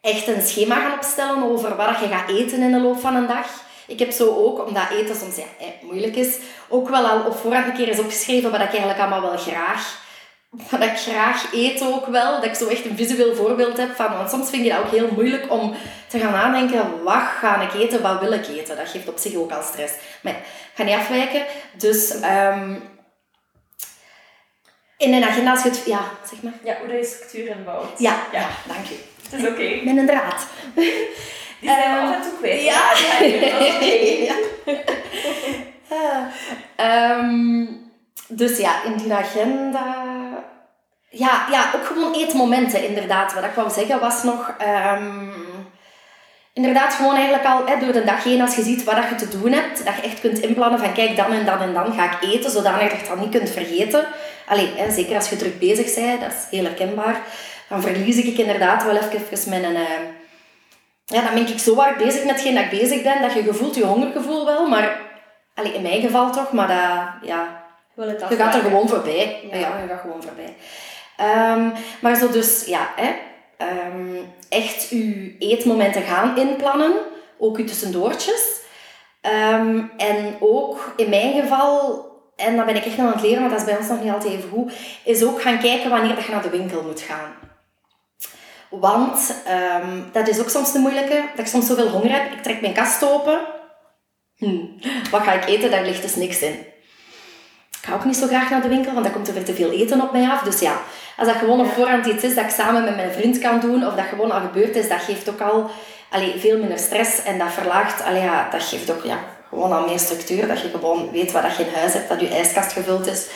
echt 0.00 0.28
een 0.28 0.42
schema 0.42 0.80
gaan 0.80 0.92
opstellen 0.92 1.42
over 1.42 1.76
wat 1.76 1.98
je 2.00 2.08
gaat 2.08 2.28
eten 2.28 2.62
in 2.62 2.72
de 2.72 2.80
loop 2.80 3.00
van 3.00 3.14
een 3.14 3.26
dag. 3.26 3.46
Ik 3.86 3.98
heb 3.98 4.10
zo 4.10 4.28
ook, 4.28 4.66
omdat 4.66 4.90
eten 4.90 5.16
soms 5.16 5.36
ja, 5.36 5.44
moeilijk 5.82 6.16
is, 6.16 6.38
ook 6.68 6.88
wel 6.88 7.06
al 7.06 7.20
op 7.20 7.36
voorhand 7.36 7.66
een 7.66 7.74
keer 7.74 7.88
eens 7.88 7.98
opgeschreven 7.98 8.50
wat 8.50 8.60
ik 8.60 8.68
eigenlijk 8.68 8.98
allemaal 8.98 9.20
wel 9.20 9.36
graag 9.36 10.02
wat 10.70 10.82
ik 10.82 10.96
graag 10.96 11.52
eet 11.52 11.82
ook 11.82 12.06
wel. 12.06 12.34
Dat 12.34 12.44
ik 12.44 12.54
zo 12.54 12.68
echt 12.68 12.84
een 12.84 12.96
visueel 12.96 13.34
voorbeeld 13.34 13.76
heb 13.76 13.96
van... 13.96 14.16
Want 14.16 14.30
soms 14.30 14.50
vind 14.50 14.64
je 14.64 14.70
dat 14.70 14.78
ook 14.78 14.90
heel 14.90 15.08
moeilijk 15.12 15.50
om 15.50 15.74
te 16.08 16.18
gaan 16.18 16.32
nadenken... 16.32 17.02
Wat 17.02 17.22
ga 17.38 17.60
ik 17.60 17.74
eten? 17.74 18.02
Wat 18.02 18.20
wil 18.20 18.32
ik 18.32 18.48
eten? 18.48 18.76
Dat 18.76 18.88
geeft 18.88 19.08
op 19.08 19.18
zich 19.18 19.34
ook 19.34 19.52
al 19.52 19.62
stress. 19.62 19.94
Maar 20.22 20.32
ik 20.32 20.72
ga 20.74 20.82
niet 20.82 20.94
afwijken. 20.94 21.42
Dus... 21.76 22.14
Um, 22.14 22.82
in 24.96 25.12
een 25.12 25.24
agenda, 25.24 25.50
als 25.50 25.62
je 25.62 25.68
het... 25.68 25.82
Ja, 25.86 26.00
zeg 26.30 26.42
maar. 26.42 26.52
Ja, 26.64 26.76
hoe 26.84 26.94
je 26.94 27.04
structuur 27.04 27.46
inbouwt. 27.46 27.98
Ja, 27.98 28.16
ja. 28.32 28.38
ja 28.38 28.48
dank 28.66 28.90
u. 28.90 28.94
Het 29.22 29.32
is 29.32 29.40
oké. 29.40 29.50
Okay. 29.50 29.82
Met 29.84 29.96
een 29.96 30.06
draad. 30.06 30.46
Die 31.60 31.72
zijn 31.72 31.90
um, 31.90 32.04
af 32.04 32.14
en 32.14 32.22
toe 32.22 32.38
kwijt. 32.38 32.64
Ja. 32.64 32.92
ja. 33.20 34.34
ja. 36.76 37.18
um, 37.18 37.82
dus 38.28 38.58
ja, 38.58 38.84
in 38.84 38.96
die 38.96 39.12
agenda... 39.12 40.13
Ja, 41.14 41.46
ja, 41.50 41.70
ook 41.74 41.86
gewoon 41.86 42.14
eetmomenten 42.14 42.88
inderdaad. 42.88 43.34
Wat 43.34 43.44
ik 43.44 43.54
wou 43.54 43.70
zeggen 43.70 44.00
was 44.00 44.22
nog... 44.22 44.54
Um, 44.98 45.32
inderdaad 46.52 46.94
gewoon 46.94 47.14
eigenlijk 47.14 47.44
al 47.44 47.66
hè, 47.66 47.78
door 47.78 47.92
de 47.92 48.04
dag 48.04 48.24
heen 48.24 48.40
als 48.40 48.56
je 48.56 48.62
ziet 48.62 48.84
wat 48.84 48.96
je 49.08 49.14
te 49.14 49.38
doen 49.38 49.52
hebt. 49.52 49.84
Dat 49.84 49.94
je 49.94 50.02
echt 50.02 50.20
kunt 50.20 50.38
inplannen 50.38 50.78
van 50.78 50.92
kijk, 50.92 51.16
dan 51.16 51.32
en 51.32 51.44
dan 51.44 51.60
en 51.60 51.72
dan 51.72 51.92
ga 51.92 52.04
ik 52.04 52.22
eten. 52.22 52.50
Zodanig 52.50 52.90
dat 52.90 53.00
je 53.00 53.06
dan 53.06 53.20
niet 53.20 53.36
kunt 53.36 53.50
vergeten. 53.50 54.06
Allee, 54.46 54.72
hè, 54.76 54.92
zeker 54.92 55.16
als 55.16 55.28
je 55.28 55.36
druk 55.36 55.58
bezig 55.58 55.94
bent. 55.94 56.20
Dat 56.20 56.30
is 56.30 56.46
heel 56.50 56.64
herkenbaar. 56.64 57.20
Dan 57.68 57.82
verlies 57.82 58.16
ik 58.16 58.38
inderdaad 58.38 58.84
wel 58.84 58.96
even 58.96 59.50
mijn... 59.50 59.62
Uh, 59.62 59.80
ja, 61.04 61.22
dan 61.22 61.34
ben 61.34 61.48
ik 61.48 61.58
zo 61.58 61.76
hard 61.76 61.96
bezig 61.96 62.24
met 62.24 62.34
hetgeen 62.34 62.54
dat 62.54 62.64
ik 62.64 62.80
bezig 62.80 63.02
ben. 63.02 63.22
Dat 63.22 63.32
je 63.32 63.54
voelt 63.54 63.74
je 63.74 63.84
hongergevoel 63.84 64.46
wel. 64.46 64.68
Maar... 64.68 65.00
Allee, 65.54 65.72
in 65.72 65.82
mijn 65.82 66.00
geval 66.00 66.30
toch. 66.30 66.52
Maar 66.52 66.68
dat... 66.68 67.28
Ja, 67.28 67.62
je 68.28 68.36
gaat 68.36 68.54
er 68.54 68.60
gewoon 68.60 68.88
voorbij. 68.88 69.40
Ja, 69.50 69.58
ja 69.58 69.78
je 69.82 69.88
gaat 69.88 70.00
gewoon 70.00 70.22
voorbij. 70.22 70.56
Um, 71.20 71.72
maar 72.00 72.16
zo 72.16 72.30
dus, 72.30 72.64
ja, 72.66 72.90
hè, 72.96 73.12
um, 73.66 74.34
echt 74.48 74.88
je 74.88 75.36
eetmomenten 75.38 76.02
gaan 76.02 76.36
inplannen. 76.36 76.92
Ook 77.38 77.56
je 77.56 77.64
tussendoortjes. 77.64 78.60
Um, 79.52 79.92
en 79.96 80.36
ook 80.40 80.92
in 80.96 81.08
mijn 81.08 81.32
geval, 81.32 82.04
en 82.36 82.56
dat 82.56 82.66
ben 82.66 82.76
ik 82.76 82.84
echt 82.84 82.96
nog 82.96 83.06
aan 83.06 83.12
het 83.12 83.22
leren, 83.22 83.38
want 83.38 83.50
dat 83.50 83.60
is 83.60 83.66
bij 83.66 83.76
ons 83.76 83.88
nog 83.88 84.02
niet 84.02 84.12
altijd 84.12 84.32
even 84.32 84.50
goed, 84.50 84.72
is 85.04 85.24
ook 85.24 85.42
gaan 85.42 85.58
kijken 85.58 85.90
wanneer 85.90 86.14
dat 86.14 86.24
je 86.24 86.32
naar 86.32 86.42
de 86.42 86.50
winkel 86.50 86.82
moet 86.82 87.00
gaan. 87.00 87.34
Want 88.70 89.34
dat 90.12 90.28
is 90.28 90.40
ook 90.40 90.48
soms 90.48 90.72
de 90.72 90.78
moeilijke, 90.78 91.22
dat 91.30 91.44
ik 91.44 91.46
soms 91.46 91.66
zoveel 91.66 91.88
honger 91.88 92.12
heb. 92.12 92.32
Ik 92.32 92.42
trek 92.42 92.60
mijn 92.60 92.74
kast 92.74 93.04
open. 93.04 93.40
Hm, 94.36 94.64
wat 95.10 95.22
ga 95.22 95.32
ik 95.32 95.44
eten? 95.44 95.70
Daar 95.70 95.84
ligt 95.84 96.02
dus 96.02 96.16
niks 96.16 96.40
in. 96.40 96.66
Ik 97.84 97.90
ga 97.90 97.96
ook 97.96 98.04
niet 98.04 98.16
zo 98.16 98.26
graag 98.26 98.50
naar 98.50 98.62
de 98.62 98.68
winkel, 98.68 98.92
want 98.92 99.04
dan 99.04 99.14
komt 99.14 99.28
er 99.28 99.34
weer 99.34 99.44
te 99.44 99.54
veel 99.54 99.70
eten 99.70 100.00
op 100.00 100.12
mij 100.12 100.28
af. 100.28 100.42
Dus 100.42 100.60
ja, 100.60 100.72
als 101.16 101.28
dat 101.28 101.36
gewoon 101.36 101.60
op 101.60 101.72
voorhand 101.72 102.06
iets 102.06 102.24
is 102.24 102.34
dat 102.34 102.44
ik 102.44 102.50
samen 102.50 102.84
met 102.84 102.96
mijn 102.96 103.12
vriend 103.12 103.38
kan 103.38 103.60
doen, 103.60 103.86
of 103.86 103.94
dat 103.94 104.04
gewoon 104.04 104.30
al 104.30 104.40
gebeurd 104.40 104.76
is, 104.76 104.88
dat 104.88 105.00
geeft 105.00 105.28
ook 105.28 105.40
al 105.40 105.70
allee, 106.10 106.34
veel 106.38 106.58
minder 106.58 106.78
stress. 106.78 107.22
En 107.22 107.38
dat 107.38 107.52
verlaagt, 107.52 108.04
allee, 108.04 108.22
ja, 108.22 108.48
dat 108.50 108.62
geeft 108.62 108.90
ook 108.90 109.04
ja, 109.04 109.18
gewoon 109.48 109.72
al 109.72 109.86
meer 109.86 109.98
structuur. 109.98 110.46
Dat 110.48 110.60
je 110.60 110.68
gewoon 110.68 111.10
weet 111.12 111.32
wat 111.32 111.42
dat 111.42 111.56
je 111.56 111.64
in 111.64 111.74
huis 111.74 111.92
hebt, 111.92 112.08
dat 112.08 112.20
je 112.20 112.28
ijskast 112.28 112.72
gevuld 112.72 113.06
is. 113.06 113.26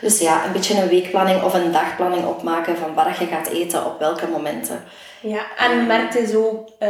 Dus 0.00 0.18
ja, 0.18 0.44
een 0.44 0.52
beetje 0.52 0.80
een 0.80 0.88
weekplanning 0.88 1.42
of 1.42 1.54
een 1.54 1.72
dagplanning 1.72 2.26
opmaken 2.26 2.76
van 2.76 2.94
wat 2.94 3.18
je 3.18 3.26
gaat 3.26 3.46
eten 3.46 3.86
op 3.86 3.98
welke 3.98 4.26
momenten. 4.26 4.84
Ja, 5.20 5.40
en 5.56 5.86
merk 5.86 6.12
je 6.12 6.26
zo... 6.26 6.64
Uh, 6.80 6.88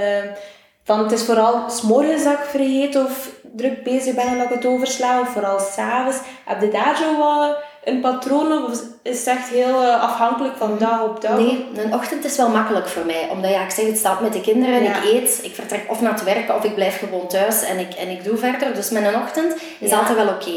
van 0.85 0.99
het 0.99 1.12
is 1.12 1.23
vooral 1.23 1.70
s'morgens 1.70 2.25
dat 2.25 2.32
ik 2.32 2.44
vergeet 2.44 2.96
of 2.96 3.30
druk 3.56 3.82
bezig 3.82 4.14
ben 4.14 4.26
en 4.26 4.38
dat 4.38 4.46
ik 4.46 4.54
het 4.54 4.66
oversla, 4.66 5.20
of 5.20 5.28
vooral 5.28 5.60
s'avonds. 5.60 6.18
Heb 6.44 6.60
je 6.60 6.68
daar 6.68 6.96
zo 6.96 7.16
wat 7.18 7.56
een 7.84 8.00
patroon 8.00 8.64
of 8.64 8.82
is 9.02 9.18
het 9.18 9.26
echt 9.26 9.48
heel 9.48 9.82
eh, 9.82 10.02
afhankelijk 10.02 10.56
van 10.56 10.78
dag 10.78 11.02
op 11.02 11.20
dag? 11.20 11.38
Nee, 11.38 11.66
een 11.75 11.94
ochtend 11.94 12.25
is 12.25 12.36
wel 12.36 12.48
makkelijk 12.48 12.88
voor 12.88 13.06
mij. 13.06 13.28
Omdat 13.30 13.50
ja, 13.50 13.62
ik 13.62 13.70
zeg, 13.70 13.86
het 13.86 13.98
staat 13.98 14.20
met 14.20 14.32
de 14.32 14.40
kinderen, 14.40 14.82
ja. 14.82 14.96
ik 14.96 15.04
eet, 15.04 15.40
ik 15.42 15.54
vertrek 15.54 15.84
of 15.88 16.00
naar 16.00 16.12
het 16.12 16.25
werken 16.25 16.54
of 16.54 16.64
ik 16.64 16.75
blijf 16.75 16.98
gewoon 16.98 17.28
thuis 17.28 17.62
en 17.62 17.78
ik, 17.78 17.94
en 17.94 18.08
ik 18.08 18.25
doe 18.25 18.36
verder. 18.36 18.75
Dus 18.75 18.90
met 18.90 19.04
een 19.04 19.20
ochtend 19.22 19.56
is 19.78 19.90
ja. 19.90 19.98
altijd 19.98 20.16
wel 20.16 20.28
oké. 20.28 20.50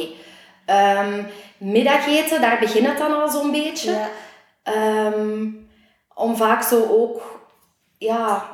Okay. 0.65 1.05
Um, 1.05 1.27
middageten, 1.57 2.41
daar 2.41 2.59
begint 2.59 2.87
het 2.87 2.97
dan 2.97 3.21
al 3.21 3.29
zo'n 3.29 3.51
beetje. 3.51 3.97
Um, 5.13 5.67
om 6.13 6.35
vaak 6.35 6.63
zo 6.63 6.87
ook, 6.89 7.41
ja, 7.97 8.45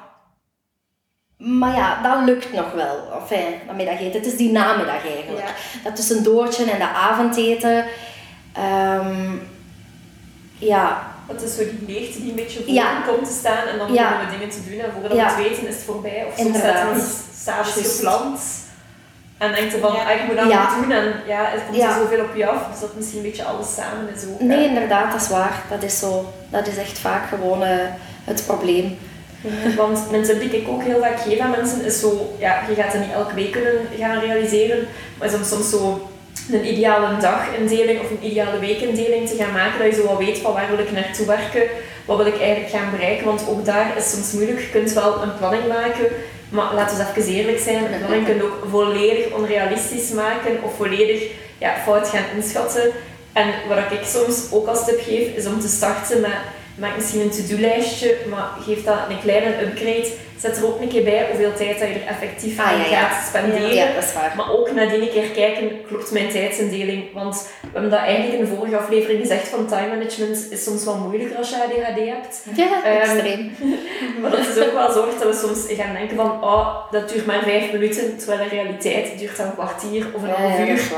maar 1.46 1.76
ja, 1.76 2.02
dat 2.02 2.26
lukt 2.26 2.54
nog 2.54 2.72
wel. 2.72 2.98
Enfin, 3.22 3.54
dat 3.68 3.76
middageten. 3.76 4.20
Het 4.20 4.26
is 4.26 4.38
die 4.38 4.52
namiddag 4.52 5.08
eigenlijk. 5.16 5.54
Dat 5.84 5.96
tussendoortje 5.96 6.72
en 6.72 6.78
de 6.78 6.88
avondeten. 6.88 7.86
Um, 8.98 9.42
ja. 10.58 11.14
Het 11.28 11.42
is 11.42 11.56
zo 11.56 11.64
die 11.64 11.96
leegte 11.96 12.22
die 12.22 12.30
een 12.30 12.36
beetje 12.36 12.64
voor 12.64 12.74
ja. 12.74 13.02
komt 13.08 13.26
te 13.26 13.34
staan 13.34 13.68
en 13.68 13.78
dan 13.78 13.88
beginnen 13.88 14.26
we 14.26 14.32
dingen 14.32 14.50
te 14.50 14.70
doen 14.70 14.80
en 14.80 14.92
voordat 14.92 15.12
we 15.12 15.22
het 15.22 15.36
weten 15.36 15.68
is 15.68 15.76
het 15.76 15.84
voorbij. 15.84 16.26
Of 16.28 16.38
soms 16.38 16.58
staat 16.58 16.96
het 16.96 17.26
s'avonds 17.44 17.92
gepland 17.92 18.40
en 19.38 19.54
denkt 19.54 19.74
je 19.74 19.80
van, 19.80 19.92
ah, 19.92 20.12
ik 20.16 20.28
moet 20.28 20.36
dat 20.36 20.50
ja. 20.50 20.76
doen 20.76 20.92
en 20.92 21.14
ja, 21.28 21.54
er 21.54 21.62
komt 21.62 21.82
er 21.82 21.94
zoveel 21.94 22.24
op 22.24 22.36
je 22.36 22.48
af, 22.48 22.68
dus 22.72 22.80
dat 22.80 22.96
misschien 22.96 23.18
een 23.18 23.26
beetje 23.26 23.44
alles 23.44 23.74
samen 23.76 24.14
is 24.16 24.26
ook. 24.26 24.40
Nee, 24.40 24.66
inderdaad, 24.66 25.12
dat 25.12 25.22
is 25.22 25.30
waar. 25.30 25.64
Dat 25.70 25.84
is 25.84 26.00
zo. 26.00 26.34
Dat 26.50 26.68
is 26.68 26.78
echt 26.78 27.00
vaak 27.00 27.30
gewoon 27.30 27.62
uh, 27.62 27.70
het 28.24 28.44
probleem. 28.46 28.98
Want 29.78 30.00
een 30.12 30.24
tip 30.24 30.40
die 30.40 30.62
ik 30.62 30.68
ook 30.68 30.84
heel 30.84 31.00
vaak 31.00 31.20
geef 31.20 31.40
aan 31.40 31.50
mensen 31.50 31.86
is 31.86 32.00
zo, 32.00 32.36
ja, 32.40 32.64
je 32.70 32.76
gaat 32.76 32.92
dat 32.92 33.02
niet 33.02 33.12
elke 33.12 33.34
week 33.34 33.52
kunnen 33.52 33.74
gaan 34.00 34.20
realiseren, 34.20 34.88
maar 35.18 35.30
soms, 35.30 35.50
soms 35.50 35.70
zo 35.70 36.10
een 36.52 36.72
ideale 36.72 37.18
dagindeling 37.18 38.00
of 38.00 38.10
een 38.10 38.26
ideale 38.26 38.60
weekindeling 38.60 39.30
te 39.30 39.36
gaan 39.36 39.52
maken, 39.54 39.80
dat 39.80 39.96
je 39.96 40.02
zo 40.02 40.08
wat 40.08 40.18
weet 40.18 40.38
van 40.38 40.54
waar 40.54 40.70
wil 40.70 40.86
ik 40.86 40.92
naartoe 40.92 41.26
werken, 41.26 41.64
wat 42.06 42.18
wil 42.18 42.26
ik 42.26 42.40
eigenlijk 42.40 42.70
gaan 42.70 42.92
bereiken, 42.92 43.26
want 43.26 43.48
ook 43.50 43.66
daar 43.66 43.98
is 43.98 44.12
soms 44.12 44.32
moeilijk. 44.32 44.60
Je 44.60 44.70
kunt 44.70 44.94
wel 44.94 45.22
een 45.22 45.38
planning 45.38 45.68
maken, 45.68 46.08
maar 46.50 46.74
laten 46.74 46.98
we 46.98 47.22
even 47.22 47.34
eerlijk 47.34 47.60
zijn, 47.60 47.94
een 47.94 48.00
planning 48.00 48.26
kun 48.26 48.36
je 48.36 48.44
ook 48.44 48.68
volledig 48.70 49.34
onrealistisch 49.34 50.12
maken 50.12 50.64
of 50.64 50.76
volledig 50.76 51.24
ja, 51.58 51.74
fout 51.84 52.10
gaan 52.10 52.26
inschatten. 52.36 52.92
En 53.34 53.48
wat 53.68 53.78
ik 53.78 54.06
soms 54.06 54.52
ook 54.52 54.68
als 54.68 54.86
tip 54.86 55.02
geef, 55.02 55.36
is 55.36 55.46
om 55.46 55.60
te 55.60 55.68
starten 55.68 56.22
met 56.22 56.32
maak 56.76 56.96
misschien 56.96 57.22
een 57.22 57.30
to-do-lijstje, 57.30 58.16
maar 58.30 58.48
geef 58.66 58.84
dat 58.84 58.98
een 59.10 59.20
kleine 59.20 59.62
upgrade. 59.62 60.12
Zet 60.40 60.58
er 60.58 60.66
ook 60.66 60.82
een 60.82 60.88
keer 60.88 61.04
bij 61.04 61.28
hoeveel 61.30 61.54
tijd 61.54 61.80
dat 61.80 61.88
je 61.88 61.94
er 61.94 62.08
effectief 62.08 62.60
ah, 62.60 62.66
aan 62.66 62.84
gaat 62.84 63.28
spenderen. 63.28 63.74
Ja, 63.74 63.94
dat 63.94 64.04
is 64.04 64.14
waar. 64.14 64.34
Maar 64.38 64.52
ook 64.52 64.72
nadien 64.72 65.02
een 65.02 65.10
keer 65.10 65.30
kijken, 65.30 65.86
klopt 65.88 66.12
mijn 66.12 66.30
tijdsindeling? 66.30 67.14
Want 67.14 67.50
we 67.62 67.68
hebben 67.72 67.92
dat 67.92 68.00
eigenlijk 68.00 68.40
in 68.40 68.46
de 68.46 68.56
vorige 68.56 68.78
aflevering 68.78 69.20
gezegd 69.20 69.48
van 69.48 69.68
time 69.68 69.88
management 69.88 70.52
is 70.52 70.64
soms 70.64 70.86
wel 70.86 70.98
moeilijker 70.98 71.38
als 71.38 71.50
je 71.50 71.56
ADHD 71.56 72.00
hebt. 72.08 72.44
Ja, 72.56 72.78
um, 72.78 73.02
extreem. 73.02 73.52
maar 74.22 74.32
dat 74.32 74.40
is 74.40 74.58
ook 74.58 74.74
wel 74.74 74.92
zorgt 74.92 75.20
dat 75.20 75.42
we 75.42 75.48
soms 75.48 75.80
gaan 75.82 75.94
denken 75.94 76.16
van 76.16 76.44
oh, 76.44 76.92
dat 76.92 77.10
duurt 77.10 77.26
maar 77.26 77.44
vijf 77.44 77.72
minuten, 77.72 78.18
terwijl 78.18 78.40
in 78.40 78.48
realiteit 78.48 79.20
duurt 79.20 79.38
dat 79.38 79.46
een 79.46 79.54
kwartier 79.54 80.06
of 80.14 80.22
een 80.24 80.30
half 80.30 80.60
uur. 80.60 80.92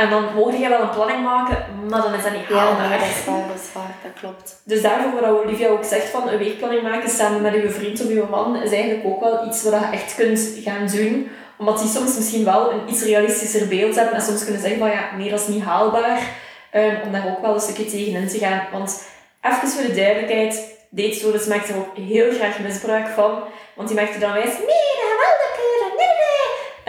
En 0.00 0.10
dan 0.10 0.34
mocht 0.34 0.58
je 0.58 0.68
wel 0.68 0.80
een 0.80 0.90
planning 0.90 1.22
maken, 1.22 1.56
maar 1.88 2.02
dan 2.02 2.14
is 2.14 2.22
dat 2.22 2.32
niet 2.32 2.48
haalbaar. 2.48 2.90
Ja, 2.90 2.98
dat 2.98 3.06
is 3.06 3.24
waar, 3.24 3.46
dat 3.48 3.56
is 3.56 3.72
waar, 3.72 3.94
dat 4.02 4.12
klopt. 4.20 4.60
Dus 4.64 4.82
daarvoor 4.82 5.20
wat 5.20 5.44
Olivia 5.44 5.68
ook 5.68 5.84
zegt 5.84 6.08
van 6.08 6.28
een 6.28 6.38
weekplanning 6.38 6.82
maken 6.82 7.10
samen 7.10 7.42
met 7.42 7.54
je 7.54 7.70
vriend 7.70 8.00
of 8.00 8.08
je 8.08 8.24
man, 8.30 8.62
is 8.62 8.72
eigenlijk 8.72 9.06
ook 9.06 9.20
wel 9.20 9.46
iets 9.46 9.62
wat 9.62 9.72
je 9.72 9.86
echt 9.92 10.14
kunt 10.14 10.52
gaan 10.64 10.86
doen. 10.86 11.30
Omdat 11.58 11.78
die 11.78 11.88
soms 11.88 12.16
misschien 12.16 12.44
wel 12.44 12.72
een 12.72 12.88
iets 12.88 13.02
realistischer 13.02 13.68
beeld 13.68 13.94
hebben 13.94 14.14
en 14.14 14.22
soms 14.22 14.44
kunnen 14.44 14.60
zeggen 14.60 14.78
van 14.78 14.90
ja, 14.90 15.16
nee, 15.16 15.30
dat 15.30 15.40
is 15.40 15.46
niet 15.46 15.64
haalbaar. 15.64 16.20
Um, 16.74 16.96
om 17.04 17.12
daar 17.12 17.28
ook 17.28 17.40
wel 17.40 17.54
een 17.54 17.60
stukje 17.60 17.84
tegenin 17.84 18.28
te 18.28 18.38
gaan. 18.38 18.66
Want 18.72 19.02
even 19.42 19.68
voor 19.68 19.82
de 19.82 19.94
duidelijkheid, 19.94 20.78
Date 20.90 21.14
Stories 21.14 21.46
maakt 21.46 21.68
er 21.68 21.76
ook 21.76 21.96
heel 21.96 22.32
graag 22.32 22.58
misbruik 22.58 23.08
van. 23.08 23.42
Want 23.74 23.88
die 23.88 23.96
maakt 23.96 24.14
er 24.14 24.20
dan 24.20 24.32
wijs, 24.32 24.44
nee, 24.44 24.54
dat 24.56 24.66
nee, 24.66 25.79
nee. 25.79 25.79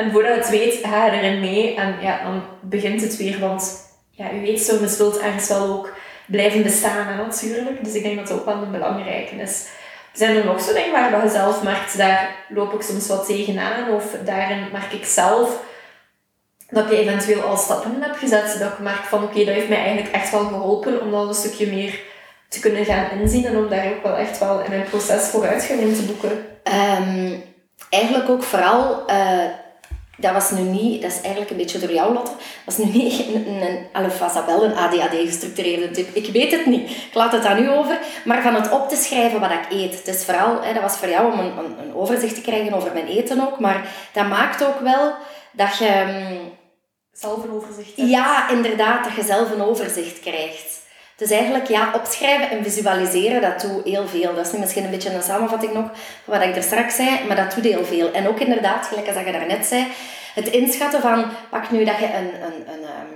En 0.02 0.12
voordat 0.12 0.36
het 0.36 0.50
weet, 0.50 0.80
ga 0.84 1.06
je 1.06 1.12
erin 1.12 1.40
mee 1.40 1.76
en 1.76 1.96
ja, 2.02 2.24
dan 2.24 2.44
begint 2.62 3.02
het 3.02 3.18
weer. 3.18 3.40
Want 3.40 3.90
ja, 4.10 4.32
u 4.32 4.42
weet, 4.42 4.62
service 4.62 4.98
wilt 4.98 5.20
ergens 5.20 5.48
wel 5.48 5.68
ook 5.68 5.94
blijven 6.28 6.64
bestaan 6.64 7.18
natuurlijk. 7.18 7.84
Dus 7.84 7.94
ik 7.94 8.04
denk 8.04 8.18
dat 8.18 8.28
dat 8.28 8.40
ook 8.40 8.46
wel 8.46 8.56
een 8.56 8.72
belangrijke 8.72 9.36
is. 9.36 9.68
Zijn 10.14 10.38
er 10.38 10.46
nog 10.46 10.62
zo 10.62 10.74
dingen 10.74 10.92
waar 10.92 11.24
je 11.24 11.30
zelf 11.30 11.64
merkt, 11.64 11.98
daar 11.98 12.36
loop 12.50 12.74
ik 12.74 12.82
soms 12.82 13.08
wat 13.08 13.26
tegenaan. 13.26 13.94
Of 13.94 14.04
daarin 14.26 14.68
merk 14.72 14.92
ik 14.92 15.06
zelf 15.06 15.64
dat 16.70 16.92
ik 16.92 16.98
eventueel 16.98 17.42
al 17.42 17.58
stappen 17.58 18.02
heb 18.02 18.16
gezet. 18.16 18.60
Dat 18.60 18.72
ik 18.72 18.80
merk 18.80 19.04
van 19.04 19.24
oké, 19.24 19.46
dat 19.46 19.54
heeft 19.54 19.70
mij 19.70 19.84
eigenlijk 19.84 20.16
echt 20.16 20.32
wel 20.32 20.46
geholpen 20.46 21.02
om 21.02 21.12
dat 21.12 21.28
een 21.28 21.34
stukje 21.34 21.68
meer 21.68 22.00
te 22.50 22.60
kunnen 22.60 22.86
gaan 22.86 23.20
inzien. 23.20 23.46
En 23.46 23.58
om 23.58 23.70
daar 23.70 23.88
ook 23.88 24.04
wel 24.04 24.16
echt 24.16 24.40
wel 24.40 24.62
in 24.62 24.70
mijn 24.70 24.90
proces 24.90 25.28
vooruitgang 25.28 25.80
in 25.80 25.96
te 25.96 26.04
boeken. 26.04 26.32
Um, 26.32 27.44
eigenlijk 27.90 28.30
ook 28.30 28.44
vooral... 28.44 29.04
Uh 29.10 29.61
dat 30.22 30.34
was 30.34 30.52
nu 30.52 30.62
niet, 30.62 31.02
dat 31.02 31.12
is 31.12 31.22
eigenlijk 31.22 31.52
een 31.52 31.58
beetje 31.58 31.80
door 31.80 31.92
jou, 31.92 32.14
Lotte, 32.14 32.32
dat 32.66 32.78
is 32.78 32.86
nu 32.86 32.92
niet 32.92 33.20
een, 33.36 33.62
een, 33.62 33.88
een, 33.94 34.46
wel 34.46 34.64
een 34.64 34.76
ADHD-gestructureerde 34.76 35.92
tip. 35.92 36.16
Ik 36.16 36.34
weet 36.34 36.52
het 36.52 36.66
niet. 36.66 36.90
Ik 36.90 37.14
laat 37.14 37.32
het 37.32 37.46
aan 37.46 37.64
u 37.64 37.70
over. 37.70 38.00
Maar 38.26 38.42
van 38.42 38.56
het 38.56 38.72
op 38.72 38.90
te 38.90 38.96
schrijven 38.96 39.40
wat 39.40 39.52
ik 39.52 39.66
eet. 39.70 39.98
Het 39.98 40.08
is 40.08 40.26
vooral, 40.26 40.62
hè, 40.62 40.74
dat 40.74 40.82
was 40.82 40.98
voor 40.98 41.10
jou 41.10 41.32
om 41.34 41.40
een, 41.40 41.58
een, 41.58 41.80
een, 41.80 41.96
overzicht 41.96 42.36
te 42.36 42.42
krijgen 42.42 42.74
over 42.74 42.94
mijn 42.94 43.08
eten 43.08 43.42
ook. 43.48 43.60
Maar 43.60 43.88
dat 44.14 44.28
maakt 44.28 44.64
ook 44.64 44.80
wel 44.80 45.14
dat 45.52 45.78
je... 45.78 46.04
Mm, 46.08 46.60
zelf 47.12 47.44
een 47.44 47.52
overzicht 47.52 47.98
hebt. 47.98 48.10
Ja, 48.10 48.50
inderdaad. 48.50 49.04
Dat 49.04 49.14
je 49.14 49.24
zelf 49.24 49.52
een 49.52 49.62
overzicht 49.62 50.20
krijgt. 50.20 50.81
Dus 51.22 51.32
eigenlijk, 51.32 51.68
ja, 51.68 51.92
opschrijven 51.94 52.50
en 52.50 52.64
visualiseren, 52.64 53.42
dat 53.42 53.62
doet 53.62 53.84
heel 53.84 54.08
veel. 54.08 54.36
Dat 54.36 54.46
is 54.46 54.60
misschien 54.60 54.84
een 54.84 54.90
beetje 54.90 55.14
een 55.14 55.24
samenvatting 55.24 55.74
nog 55.74 55.90
van 56.24 56.34
wat 56.38 56.42
ik 56.42 56.56
er 56.56 56.64
straks 56.64 56.96
zei, 56.96 57.28
maar 57.28 57.36
dat 57.36 57.56
doet 57.56 57.64
heel 57.64 57.86
veel. 57.86 58.12
En 58.12 58.28
ook 58.28 58.40
inderdaad, 58.40 58.88
gelijk 58.88 59.08
als 59.08 59.26
je 59.26 59.32
daarnet 59.32 59.66
zei, 59.66 59.88
het 60.34 60.48
inschatten 60.48 61.02
van, 61.02 61.26
pak 61.50 61.72
nu 61.72 61.86
dat 61.86 61.98
je 61.98 62.06
een, 62.06 62.44
een, 62.44 62.74
een, 62.74 62.84
ehm, 62.84 63.14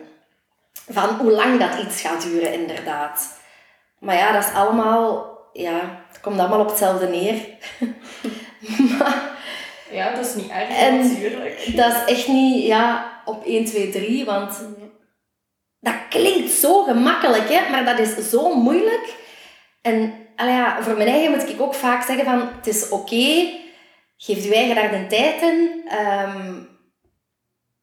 van 0.87 1.09
hoe 1.09 1.31
lang 1.31 1.59
dat 1.59 1.85
iets 1.85 2.01
gaat 2.01 2.21
duren, 2.21 2.53
inderdaad. 2.53 3.39
Maar 3.99 4.15
ja, 4.15 4.31
dat 4.31 4.43
is 4.43 4.53
allemaal, 4.53 5.37
ja, 5.53 6.05
het 6.07 6.19
komt 6.21 6.39
allemaal 6.39 6.59
op 6.59 6.69
hetzelfde 6.69 7.07
neer. 7.07 7.35
maar, 8.99 9.31
ja, 9.91 10.15
dat 10.15 10.25
is 10.25 10.35
niet 10.35 10.49
erg 10.49 10.69
natuurlijk. 10.69 11.75
Dat 11.75 11.91
is 11.91 12.15
echt 12.15 12.27
niet, 12.27 12.65
ja, 12.65 13.11
op 13.25 13.45
1, 13.45 13.65
2, 13.65 13.89
3, 13.89 14.25
want 14.25 14.61
dat 15.85 15.95
klinkt 16.09 16.51
zo 16.51 16.83
gemakkelijk, 16.83 17.49
hè, 17.49 17.69
maar 17.69 17.85
dat 17.85 17.99
is 17.99 18.29
zo 18.29 18.55
moeilijk. 18.55 19.13
En 19.81 20.13
ja, 20.35 20.81
voor 20.81 20.97
mijn 20.97 21.09
eigen 21.09 21.31
moet 21.31 21.49
ik 21.49 21.61
ook 21.61 21.73
vaak 21.73 22.03
zeggen 22.03 22.25
van, 22.25 22.49
het 22.55 22.67
is 22.67 22.89
oké, 22.89 23.47
geef 24.17 24.43
je 24.43 24.55
eigen 24.55 24.75
daar 24.75 24.91
de 24.91 25.07
tijd 25.07 25.41
in. 25.41 25.81
Ehm, 25.87 26.53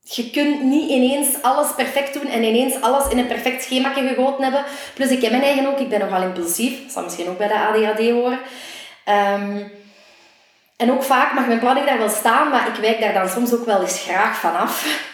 je 0.00 0.30
kunt 0.30 0.62
niet 0.62 0.90
ineens 0.90 1.42
alles 1.42 1.74
perfect 1.74 2.14
doen 2.14 2.30
en 2.30 2.42
ineens 2.42 2.80
alles 2.80 3.08
in 3.08 3.18
een 3.18 3.26
perfect 3.26 3.62
schema 3.62 3.92
gegoten 3.92 4.42
hebben. 4.42 4.64
Plus 4.94 5.10
ik 5.10 5.22
heb 5.22 5.30
mijn 5.30 5.42
eigen 5.42 5.66
ook, 5.66 5.78
ik 5.78 5.88
ben 5.88 6.00
nogal 6.00 6.22
impulsief. 6.22 6.82
Dat 6.82 6.92
zal 6.92 7.02
misschien 7.02 7.28
ook 7.28 7.38
bij 7.38 7.48
de 7.48 7.54
ADHD 7.54 8.10
horen. 8.10 8.40
Um, 9.08 9.72
en 10.76 10.92
ook 10.92 11.02
vaak 11.02 11.32
mag 11.32 11.46
mijn 11.46 11.58
planning 11.58 11.86
daar 11.86 11.98
wel 11.98 12.08
staan, 12.08 12.48
maar 12.48 12.68
ik 12.68 12.74
wijk 12.74 13.00
daar 13.00 13.12
dan 13.12 13.28
soms 13.28 13.54
ook 13.54 13.64
wel 13.64 13.80
eens 13.80 14.00
graag 14.00 14.36
vanaf. 14.36 15.10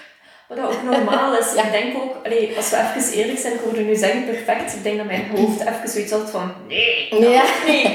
Wat 0.49 0.59
dat 0.59 0.67
ook 0.67 0.83
normaal 0.83 1.39
is. 1.39 1.55
ja. 1.55 1.65
Ik 1.65 1.73
denk 1.73 1.97
ook, 1.97 2.25
allee, 2.25 2.57
als 2.57 2.71
we 2.71 2.77
even 2.97 3.13
eerlijk 3.13 3.39
zijn, 3.39 3.55
ik 3.55 3.61
hoorde 3.61 3.81
nu 3.81 3.95
zeggen 3.95 4.25
perfect. 4.25 4.75
Ik 4.75 4.83
denk 4.83 4.97
dat 4.97 5.07
mijn 5.07 5.27
hoofd 5.37 5.61
even 5.61 5.89
zoiets 5.89 6.13
had 6.13 6.31
van 6.31 6.53
nee, 6.69 7.09
dat 7.11 7.21
ja. 7.21 7.45
niet. 7.67 7.87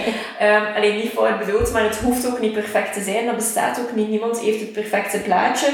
Um, 0.41 0.75
allee, 0.75 0.93
niet 0.93 1.12
fout 1.12 1.39
bedoeld, 1.39 1.72
maar 1.72 1.83
het 1.83 1.95
hoeft 1.95 2.27
ook 2.27 2.39
niet 2.39 2.53
perfect 2.53 2.93
te 2.93 3.01
zijn. 3.01 3.25
Dat 3.25 3.36
bestaat 3.36 3.79
ook 3.79 3.95
niet. 3.95 4.10
Niemand 4.10 4.39
heeft 4.39 4.60
het 4.60 4.74
perfecte 4.74 5.19
plaatje. 5.19 5.67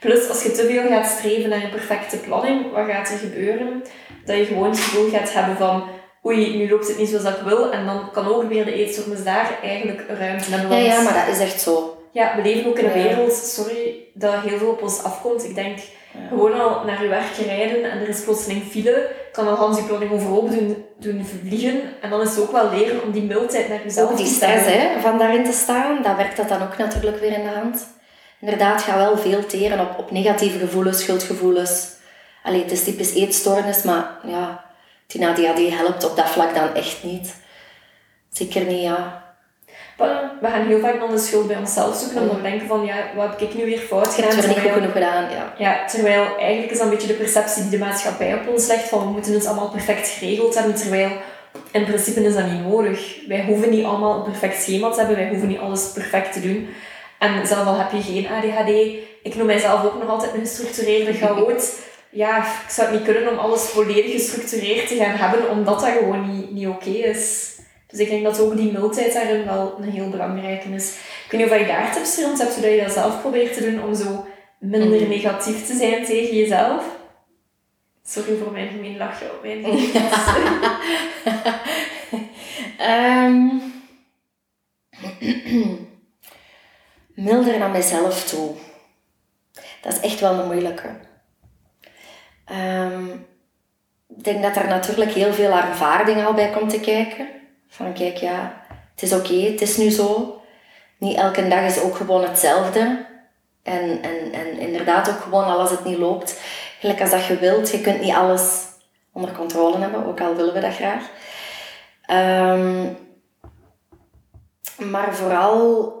Plus, 0.00 0.28
als 0.28 0.42
je 0.42 0.50
te 0.50 0.66
veel 0.66 0.88
gaat 0.88 1.06
streven 1.18 1.50
naar 1.50 1.62
een 1.62 1.70
perfecte 1.70 2.16
planning, 2.16 2.72
wat 2.72 2.86
gaat 2.90 3.10
er 3.10 3.18
gebeuren? 3.18 3.84
Dat 4.24 4.36
je 4.36 4.44
gewoon 4.44 4.70
het 4.70 4.80
gevoel 4.80 5.10
gaat 5.10 5.32
hebben 5.32 5.56
van 5.56 5.88
oei, 6.24 6.56
nu 6.56 6.70
loopt 6.70 6.88
het 6.88 6.98
niet 6.98 7.08
zoals 7.08 7.24
ik 7.24 7.42
wil. 7.44 7.72
En 7.72 7.86
dan 7.86 8.10
kan 8.12 8.26
ook 8.26 8.48
weer 8.48 8.64
de 8.64 8.72
eetstoornis 8.72 9.24
daar 9.24 9.58
eigenlijk 9.62 10.04
ruimte 10.08 10.50
hebben. 10.50 10.78
Ja, 10.78 10.92
ja, 10.92 11.02
maar 11.02 11.24
dat 11.26 11.34
is 11.34 11.40
echt 11.42 11.60
zo. 11.60 11.96
Ja, 12.12 12.36
we 12.36 12.42
leven 12.42 12.70
ook 12.70 12.78
in 12.78 12.84
een 12.84 13.02
wereld, 13.02 13.32
sorry, 13.34 13.94
dat 14.14 14.34
heel 14.34 14.58
veel 14.58 14.70
op 14.70 14.82
ons 14.82 15.02
afkomt. 15.02 15.44
Ik 15.44 15.54
denk, 15.54 15.78
gewoon 16.28 16.60
al 16.60 16.84
naar 16.84 17.02
je 17.02 17.08
werk 17.08 17.36
rijden 17.46 17.90
en 17.90 18.00
er 18.00 18.08
is 18.08 18.24
plotseling 18.24 18.62
file, 18.62 19.10
kan 19.32 19.48
al 19.48 19.54
Hans 19.54 19.76
je 19.78 19.84
planning 19.84 20.12
overhoop 20.12 20.50
doen, 20.50 20.84
doen 20.98 21.24
vliegen. 21.24 21.80
En 22.00 22.10
dan 22.10 22.20
is 22.20 22.30
het 22.30 22.40
ook 22.40 22.52
wel 22.52 22.70
leren 22.70 23.02
om 23.02 23.10
die 23.10 23.22
mildheid 23.22 23.68
naar 23.68 23.82
jezelf 23.82 24.10
ook 24.10 24.16
die 24.16 24.26
stress, 24.26 24.66
hè, 24.66 25.00
van 25.00 25.18
daarin 25.18 25.44
te 25.44 25.52
staan, 25.52 26.02
dat 26.02 26.16
werkt 26.16 26.36
dat 26.36 26.48
dan 26.48 26.62
ook 26.62 26.76
natuurlijk 26.76 27.20
weer 27.20 27.32
in 27.32 27.44
de 27.44 27.50
hand. 27.50 27.86
Inderdaad, 28.40 28.82
ga 28.82 28.96
wel 28.96 29.18
veel 29.18 29.46
teren 29.46 29.80
op, 29.80 29.98
op 29.98 30.10
negatieve 30.10 30.58
gevoelens, 30.58 31.00
schuldgevoelens. 31.00 31.88
Allee, 32.42 32.62
het 32.62 32.70
is 32.70 32.84
typisch 32.84 33.14
eetstoornis, 33.14 33.82
maar 33.82 34.18
ja, 34.24 34.64
die 35.06 35.26
ADHD 35.26 35.76
helpt 35.78 36.04
op 36.04 36.16
dat 36.16 36.28
vlak 36.28 36.54
dan 36.54 36.74
echt 36.74 37.02
niet. 37.02 37.34
Zeker 38.32 38.64
niet, 38.64 38.82
ja. 38.82 39.21
We 40.40 40.48
gaan 40.48 40.66
heel 40.66 40.80
vaak 40.80 41.00
dan 41.00 41.10
de 41.10 41.18
schuld 41.18 41.46
bij 41.46 41.56
onszelf 41.56 41.96
zoeken, 41.96 42.20
omdat 42.20 42.36
we 42.36 42.42
denken 42.42 42.66
van, 42.66 42.84
ja, 42.84 42.96
wat 43.16 43.30
heb 43.30 43.40
ik 43.40 43.54
nu 43.54 43.64
weer 43.64 43.78
fout 43.78 44.14
gedaan? 44.14 44.30
Ik 44.30 44.36
heb 44.36 44.44
het 44.44 44.54
niet 44.54 44.64
goed 44.64 44.72
genoeg 44.72 44.92
gedaan, 44.92 45.30
ja. 45.30 45.54
Ja, 45.58 45.86
terwijl 45.86 46.36
eigenlijk 46.38 46.70
is 46.70 46.78
dat 46.78 46.86
een 46.86 46.92
beetje 46.92 47.08
de 47.08 47.14
perceptie 47.14 47.62
die 47.62 47.70
de 47.70 47.84
maatschappij 47.84 48.34
op 48.34 48.48
ons 48.48 48.66
legt, 48.66 48.88
van 48.88 48.98
we 48.98 49.10
moeten 49.10 49.32
het 49.32 49.46
allemaal 49.46 49.70
perfect 49.70 50.08
geregeld 50.08 50.54
hebben, 50.54 50.74
terwijl 50.74 51.10
in 51.70 51.84
principe 51.84 52.24
is 52.24 52.34
dat 52.34 52.50
niet 52.50 52.66
nodig. 52.66 53.26
Wij 53.28 53.44
hoeven 53.44 53.70
niet 53.70 53.84
allemaal 53.84 54.16
een 54.16 54.30
perfect 54.30 54.62
schema 54.62 54.90
te 54.90 54.98
hebben, 54.98 55.16
wij 55.16 55.28
hoeven 55.28 55.48
niet 55.48 55.58
alles 55.58 55.92
perfect 55.92 56.32
te 56.32 56.40
doen. 56.40 56.68
En 57.18 57.46
zelf 57.46 57.66
al 57.66 57.78
heb 57.78 57.92
je 57.92 58.02
geen 58.02 58.28
ADHD, 58.28 58.70
ik 59.22 59.34
noem 59.34 59.46
mijzelf 59.46 59.84
ook 59.84 59.98
nog 60.00 60.08
altijd 60.08 60.34
een 60.34 60.40
gestructureerde 60.40 61.12
chaot 61.12 61.80
ja, 62.22 62.38
ik 62.38 62.70
zou 62.70 62.88
het 62.88 62.96
niet 62.96 63.06
kunnen 63.06 63.32
om 63.32 63.38
alles 63.38 63.62
volledig 63.62 64.12
gestructureerd 64.12 64.88
te 64.88 64.96
gaan 64.96 65.16
hebben, 65.16 65.50
omdat 65.50 65.80
dat 65.80 65.90
gewoon 65.90 66.36
niet, 66.36 66.50
niet 66.50 66.66
oké 66.66 66.90
is. 66.90 67.50
Dus 67.92 68.00
ik 68.00 68.08
denk 68.08 68.24
dat 68.24 68.40
ook 68.40 68.56
die 68.56 68.72
mildheid 68.72 69.12
daarin 69.12 69.44
wel 69.44 69.76
een 69.78 69.90
heel 69.90 70.08
belangrijke 70.08 70.68
is. 70.68 70.96
Ik 71.24 71.30
weet 71.30 71.40
niet 71.40 71.50
of 71.50 71.58
je 71.58 71.66
daar 71.66 71.92
tips 71.92 72.22
rond 72.22 72.38
hebt, 72.38 72.52
zodat 72.52 72.70
je 72.70 72.82
dat 72.82 72.92
zelf 72.92 73.20
probeert 73.20 73.54
te 73.54 73.70
doen 73.70 73.84
om 73.84 73.94
zo 73.94 74.26
minder 74.58 75.00
mhm. 75.00 75.08
negatief 75.08 75.66
te 75.66 75.74
zijn 75.74 76.04
tegen 76.04 76.36
jezelf. 76.36 76.84
Sorry 78.04 78.36
voor 78.36 78.52
mijn 78.52 78.68
gemeen 78.68 78.96
lachje 78.96 79.24
op 79.24 79.42
mijn 79.42 79.64
um, 82.80 83.62
Milder 87.26 87.58
naar 87.58 87.70
mezelf 87.70 88.24
toe. 88.24 88.54
Dat 89.80 89.92
is 89.92 90.00
echt 90.00 90.20
wel 90.20 90.38
een 90.38 90.46
moeilijke. 90.46 90.88
Um, 92.52 93.26
ik 94.16 94.24
denk 94.24 94.42
dat 94.42 94.56
er 94.56 94.66
natuurlijk 94.68 95.10
heel 95.10 95.32
veel 95.32 95.52
ervaring 95.52 96.24
al 96.24 96.34
bij 96.34 96.50
komt 96.50 96.70
te 96.70 96.80
kijken. 96.80 97.41
Van 97.72 97.92
kijk, 97.92 98.16
ja, 98.16 98.64
het 98.94 99.02
is 99.02 99.12
oké, 99.12 99.34
het 99.34 99.60
is 99.60 99.76
nu 99.76 99.90
zo. 99.90 100.40
Niet 100.98 101.16
elke 101.16 101.48
dag 101.48 101.64
is 101.64 101.80
ook 101.80 101.96
gewoon 101.96 102.22
hetzelfde. 102.22 103.06
En, 103.62 104.02
en, 104.02 104.32
en 104.32 104.58
inderdaad 104.58 105.10
ook 105.10 105.20
gewoon 105.20 105.44
al 105.44 105.58
als 105.58 105.70
het 105.70 105.84
niet 105.84 105.98
loopt, 105.98 106.40
gelijk 106.80 107.00
als 107.00 107.10
dat 107.10 107.26
je 107.26 107.38
wilt, 107.38 107.70
je 107.70 107.80
kunt 107.80 108.00
niet 108.00 108.14
alles 108.14 108.64
onder 109.12 109.32
controle 109.32 109.78
hebben, 109.78 110.06
ook 110.06 110.20
al 110.20 110.34
willen 110.34 110.54
we 110.54 110.60
dat 110.60 110.74
graag. 110.74 111.10
Um, 112.10 112.96
maar 114.90 115.14
vooral 115.14 115.92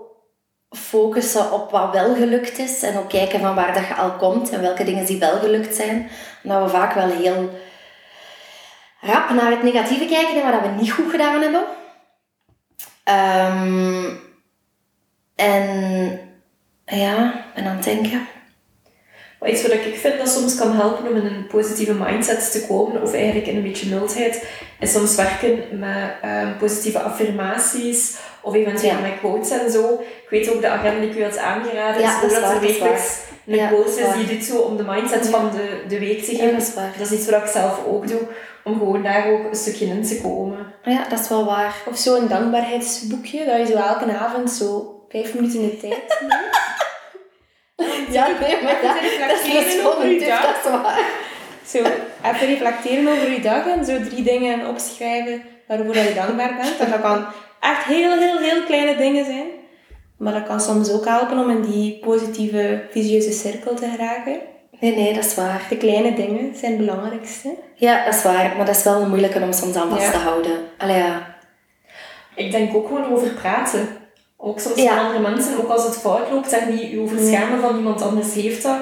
focussen 0.70 1.52
op 1.52 1.70
wat 1.70 1.92
wel 1.92 2.14
gelukt 2.14 2.58
is 2.58 2.82
en 2.82 2.98
ook 2.98 3.08
kijken 3.08 3.40
van 3.40 3.54
waar 3.54 3.74
dat 3.74 3.86
je 3.86 3.94
al 3.94 4.12
komt 4.12 4.50
en 4.50 4.60
welke 4.60 4.84
dingen 4.84 5.06
die 5.06 5.18
wel 5.18 5.38
gelukt 5.38 5.74
zijn. 5.74 6.10
Omdat 6.42 6.62
we 6.62 6.68
vaak 6.68 6.94
wel 6.94 7.08
heel 7.08 7.50
rap 9.02 9.30
naar 9.30 9.50
het 9.50 9.62
negatieve 9.62 10.04
kijken 10.04 10.42
en 10.42 10.50
wat 10.50 10.60
we 10.60 10.80
niet 10.80 10.92
goed 10.92 11.10
gedaan 11.10 11.42
hebben. 11.42 11.64
Um, 13.04 14.20
en 15.34 16.20
ja, 16.84 17.44
en 17.54 17.66
aan 17.66 17.76
het 17.76 17.84
denken. 17.84 18.26
Maar 19.40 19.50
iets 19.50 19.62
wat 19.62 19.72
ik 19.72 19.96
vind 19.96 20.18
dat 20.18 20.28
soms 20.28 20.54
kan 20.54 20.74
helpen 20.74 21.08
om 21.08 21.16
in 21.16 21.26
een 21.26 21.46
positieve 21.46 21.94
mindset 21.94 22.52
te 22.52 22.66
komen, 22.66 23.02
of 23.02 23.14
eigenlijk 23.14 23.46
in 23.46 23.56
een 23.56 23.62
beetje 23.62 23.88
mildheid, 23.88 24.46
is 24.80 24.92
soms 24.92 25.14
werken 25.14 25.78
met 25.78 26.14
um, 26.24 26.56
positieve 26.56 27.00
affirmaties 27.00 28.16
of 28.40 28.54
eventueel 28.54 28.92
ja. 28.92 29.00
met 29.00 29.18
quotes 29.18 29.50
en 29.50 29.70
zo. 29.70 30.00
Ik 30.00 30.30
weet 30.30 30.54
ook 30.54 30.60
de 30.60 30.68
agenda 30.68 31.00
die 31.00 31.10
ik 31.10 31.16
u 31.16 31.22
had 31.22 31.38
aangeraden, 31.38 32.02
ja, 32.02 32.22
is 32.22 32.32
dat, 32.32 32.50
er 32.50 32.60
wekelijks 32.60 33.18
een 33.46 33.56
ja, 33.56 33.68
quote 33.68 34.00
is 34.00 34.26
die 34.26 34.36
doet 34.36 34.44
zo 34.44 34.58
om 34.58 34.76
de 34.76 34.82
mindset 34.82 35.28
van 35.28 35.50
de, 35.50 35.84
de 35.88 35.98
week 35.98 36.22
te 36.22 36.34
geven. 36.34 36.58
dat, 36.58 36.74
dat, 36.98 37.10
is 37.10 37.18
iets 37.18 37.30
wat 37.30 37.42
ik 37.42 37.48
zelf 37.48 37.84
ook 37.86 38.08
doe, 38.08 38.20
om 38.64 38.78
gewoon 38.78 39.02
daar 39.02 39.32
ook 39.32 39.44
een 39.44 39.56
stukje 39.56 39.86
in 39.86 40.04
te 40.04 40.20
komen. 40.20 40.72
Ja, 40.84 41.08
dat 41.08 41.20
is 41.20 41.28
wel 41.28 41.44
waar. 41.44 41.74
Of 41.88 41.96
zo'n 41.96 42.28
dankbaarheidsboekje, 42.28 43.44
dat 43.44 43.58
je 43.58 43.66
zo 43.66 43.78
elke 43.78 44.12
avond 44.12 44.50
zo 44.50 45.00
vijf 45.08 45.34
minuten 45.34 45.60
in 45.60 45.68
de 45.68 45.76
tijd 45.76 46.18
neemt. 46.28 48.12
ja, 48.12 48.26
nee, 48.40 48.62
maar 48.62 48.78
dat, 48.82 49.28
dat 49.28 49.40
is 49.44 49.74
gewoon 49.74 50.02
een 50.02 50.18
tip, 50.18 50.28
dat 50.28 50.56
is 50.64 50.70
waar. 50.70 51.10
Zo, 51.66 51.78
even 52.24 52.46
reflecteren 52.46 53.08
over 53.08 53.30
je 53.30 53.40
dag 53.40 53.66
en 53.66 53.84
zo 53.84 54.00
drie 54.08 54.22
dingen 54.22 54.68
opschrijven 54.68 55.42
waarvoor 55.66 55.96
je 55.96 56.14
dankbaar 56.14 56.56
bent. 56.56 56.78
En 56.78 56.90
dat 56.90 57.00
kan 57.00 57.26
echt 57.60 57.84
heel, 57.84 58.18
heel, 58.18 58.38
heel 58.38 58.62
kleine 58.62 58.96
dingen 58.96 59.24
zijn. 59.24 59.46
Maar 60.22 60.32
dat 60.32 60.46
kan 60.46 60.60
soms 60.60 60.90
ook 60.90 61.04
helpen 61.04 61.38
om 61.38 61.50
in 61.50 61.62
die 61.62 61.98
positieve, 61.98 62.82
visieuze 62.90 63.32
cirkel 63.32 63.74
te 63.74 63.88
geraken. 63.96 64.40
Nee, 64.80 64.94
nee, 64.94 65.14
dat 65.14 65.24
is 65.24 65.34
waar. 65.34 65.66
De 65.68 65.76
kleine 65.76 66.14
dingen 66.14 66.56
zijn 66.56 66.72
het 66.72 66.80
belangrijkste. 66.80 67.54
Ja, 67.74 68.04
dat 68.04 68.14
is 68.14 68.22
waar. 68.22 68.56
Maar 68.56 68.66
dat 68.66 68.76
is 68.76 68.82
wel 68.82 69.06
moeilijk 69.06 69.34
om 69.34 69.52
soms 69.52 69.76
aan 69.76 69.90
vast 69.90 70.10
te 70.10 70.16
houden. 70.16 70.52
Allee, 70.78 70.96
ja. 70.96 71.36
Ik 72.34 72.50
denk 72.50 72.74
ook 72.74 72.86
gewoon 72.86 73.12
over 73.12 73.30
praten. 73.30 73.88
Ook 74.36 74.60
soms 74.60 74.82
ja. 74.82 74.94
met 74.94 75.04
andere 75.04 75.30
mensen, 75.30 75.58
ook 75.58 75.70
als 75.70 75.84
het 75.84 75.96
fout 75.96 76.30
loopt 76.30 76.52
en 76.52 76.70
die 76.70 76.90
je 76.90 77.00
over 77.00 77.18
schermen 77.18 77.60
van 77.60 77.76
iemand 77.76 78.02
anders 78.02 78.34
heeft 78.34 78.62
dat. 78.62 78.78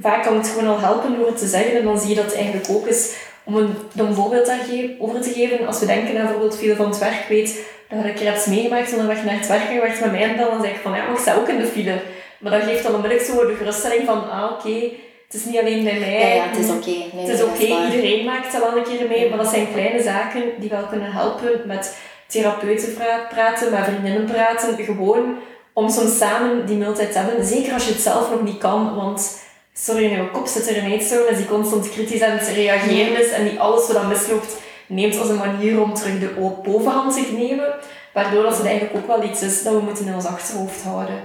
Vaak 0.00 0.22
kan 0.22 0.36
het 0.36 0.48
gewoon 0.48 0.68
al 0.68 0.80
helpen 0.80 1.16
door 1.16 1.26
het 1.26 1.38
te 1.38 1.46
zeggen. 1.46 1.78
En 1.78 1.84
dan 1.84 1.98
zie 1.98 2.08
je 2.08 2.14
dat 2.14 2.24
het 2.24 2.34
eigenlijk 2.34 2.70
ook 2.70 2.86
is 2.86 3.16
om 3.50 3.56
een, 3.56 3.74
een 3.96 4.14
voorbeeld 4.14 4.46
daarover 4.46 5.20
te 5.20 5.32
geven. 5.32 5.66
Als 5.66 5.80
we 5.80 5.86
denken 5.86 6.16
aan 6.16 6.22
bijvoorbeeld 6.22 6.58
veel 6.58 6.76
van 6.76 6.86
het 6.86 6.98
werk 6.98 7.24
weet, 7.28 7.60
dat 7.88 8.04
ik 8.04 8.20
er 8.20 8.34
iets 8.34 8.46
meegemaakt 8.46 8.92
en 8.92 8.96
je 8.96 9.02
naar 9.24 9.38
het 9.38 9.46
werk 9.46 9.68
gewerkt 9.72 10.00
met 10.00 10.10
mij 10.10 10.22
en 10.22 10.36
dan 10.36 10.62
zeg 10.62 10.70
ik 10.70 10.80
van 10.82 10.92
ja, 10.92 11.02
maar 11.02 11.14
ik 11.14 11.20
sta 11.20 11.34
ook 11.34 11.48
in 11.48 11.58
de 11.58 11.66
file. 11.66 12.00
Maar 12.38 12.52
dat 12.52 12.62
geeft 12.62 12.82
dan 12.82 12.94
onmiddellijk 12.94 13.28
zo 13.28 13.46
de 13.46 13.54
geruststelling 13.54 14.04
van 14.06 14.30
ah 14.30 14.52
oké, 14.52 14.90
het 15.26 15.34
is 15.34 15.44
niet 15.44 15.58
alleen 15.58 15.84
bij 15.84 15.98
mij. 15.98 16.20
Ja, 16.20 16.34
ja 16.34 16.48
het 16.48 16.58
is 16.58 16.70
oké. 16.70 16.94
het 17.16 17.28
is 17.28 17.42
oké, 17.42 17.84
iedereen 17.84 18.24
maakt 18.24 18.52
dat 18.52 18.62
wel 18.62 18.76
een 18.76 18.82
keer 18.82 19.08
mee, 19.08 19.28
maar 19.28 19.38
dat 19.38 19.48
zijn 19.48 19.72
kleine 19.72 20.02
zaken 20.02 20.42
die 20.58 20.70
wel 20.70 20.84
kunnen 20.84 21.12
helpen 21.12 21.60
met 21.66 21.96
therapeuten 22.26 22.94
praten, 23.28 23.70
met 23.70 23.84
vriendinnen 23.84 24.24
praten, 24.24 24.84
gewoon 24.84 25.38
om 25.72 25.88
soms 25.88 26.18
samen 26.18 26.66
die 26.66 26.76
mildheid 26.76 27.12
te 27.12 27.18
hebben. 27.18 27.44
Zeker 27.44 27.72
als 27.72 27.84
je 27.84 27.92
het 27.92 28.00
zelf 28.00 28.30
nog 28.30 28.42
niet 28.42 28.58
kan, 28.58 28.94
want 28.94 29.39
sorry, 29.80 30.04
in 30.04 30.10
je 30.10 30.30
kop 30.30 30.46
zit 30.46 30.68
er 30.68 30.76
een 30.76 30.90
eetstoornis 30.92 31.36
die 31.36 31.46
constant 31.46 31.90
kritisch 31.90 32.22
aan 32.22 32.38
het 32.38 32.48
reageren 32.48 33.20
is 33.20 33.30
en 33.30 33.44
die 33.44 33.60
alles 33.60 33.86
wat 33.86 33.96
dan 33.96 34.08
misloopt 34.08 34.56
neemt 34.86 35.18
als 35.18 35.28
een 35.28 35.36
manier 35.36 35.82
om 35.82 35.94
terug 35.94 36.18
de 36.18 36.60
bovenhand 36.64 37.14
te 37.14 37.32
nemen. 37.32 37.74
Waardoor 38.12 38.42
dat 38.42 38.56
het 38.56 38.66
eigenlijk 38.66 38.96
ook 38.96 39.06
wel 39.06 39.30
iets 39.30 39.42
is 39.42 39.62
dat 39.62 39.72
we 39.72 39.80
moeten 39.80 40.06
in 40.06 40.14
ons 40.14 40.26
achterhoofd 40.26 40.82
houden. 40.82 41.24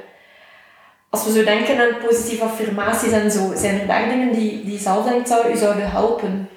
Als 1.09 1.25
we 1.25 1.31
zo 1.31 1.43
denken 1.43 1.79
aan 1.79 2.07
positieve 2.07 2.43
affirmaties 2.43 3.11
en 3.11 3.31
zo, 3.31 3.51
zijn 3.55 3.79
er 3.79 3.87
daar 3.87 4.09
dingen 4.09 4.33
die, 4.33 4.63
die 4.65 4.79
zelf 4.79 5.05
denkt 5.05 5.29
dat 5.29 5.49
u 5.49 5.57
zouden 5.57 5.91
helpen? 5.91 6.49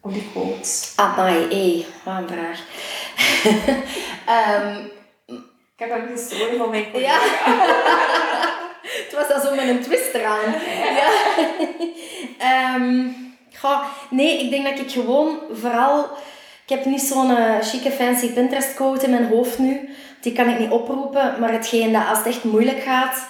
Of 0.00 0.12
die 0.12 0.28
quotes? 0.32 0.92
Amai, 0.96 1.34
hé, 1.34 1.86
wat 2.04 2.14
een 2.14 2.28
vraag. 2.28 2.60
um, 4.64 4.90
ik 5.76 5.78
heb 5.78 5.90
hem 5.90 6.08
gestolen 6.16 6.58
van 6.58 6.70
mijn 6.70 6.90
collega. 6.90 7.18
Ja. 7.46 8.56
Het 9.04 9.12
was 9.14 9.28
dat 9.28 9.42
zo 9.42 9.54
met 9.54 9.68
een 9.68 9.82
twist 9.82 10.14
eraan. 10.14 10.52
Ja. 10.94 12.74
um, 12.74 13.16
nee, 14.10 14.44
ik 14.44 14.50
denk 14.50 14.64
dat 14.64 14.78
ik 14.78 14.90
gewoon 14.90 15.38
vooral... 15.52 16.04
Ik 16.62 16.74
heb 16.76 16.84
niet 16.84 17.00
zo'n 17.00 17.30
uh, 17.30 17.60
chique 17.60 17.90
fancy 17.90 18.32
Pinterest 18.32 18.74
quote 18.74 19.04
in 19.04 19.10
mijn 19.10 19.28
hoofd 19.28 19.58
nu. 19.58 19.88
Die 20.20 20.32
kan 20.32 20.48
ik 20.48 20.58
niet 20.58 20.70
oproepen. 20.70 21.40
Maar 21.40 21.52
hetgeen 21.52 21.92
dat 21.92 22.06
als 22.08 22.18
het 22.18 22.26
echt 22.26 22.44
moeilijk 22.44 22.80
gaat, 22.80 23.28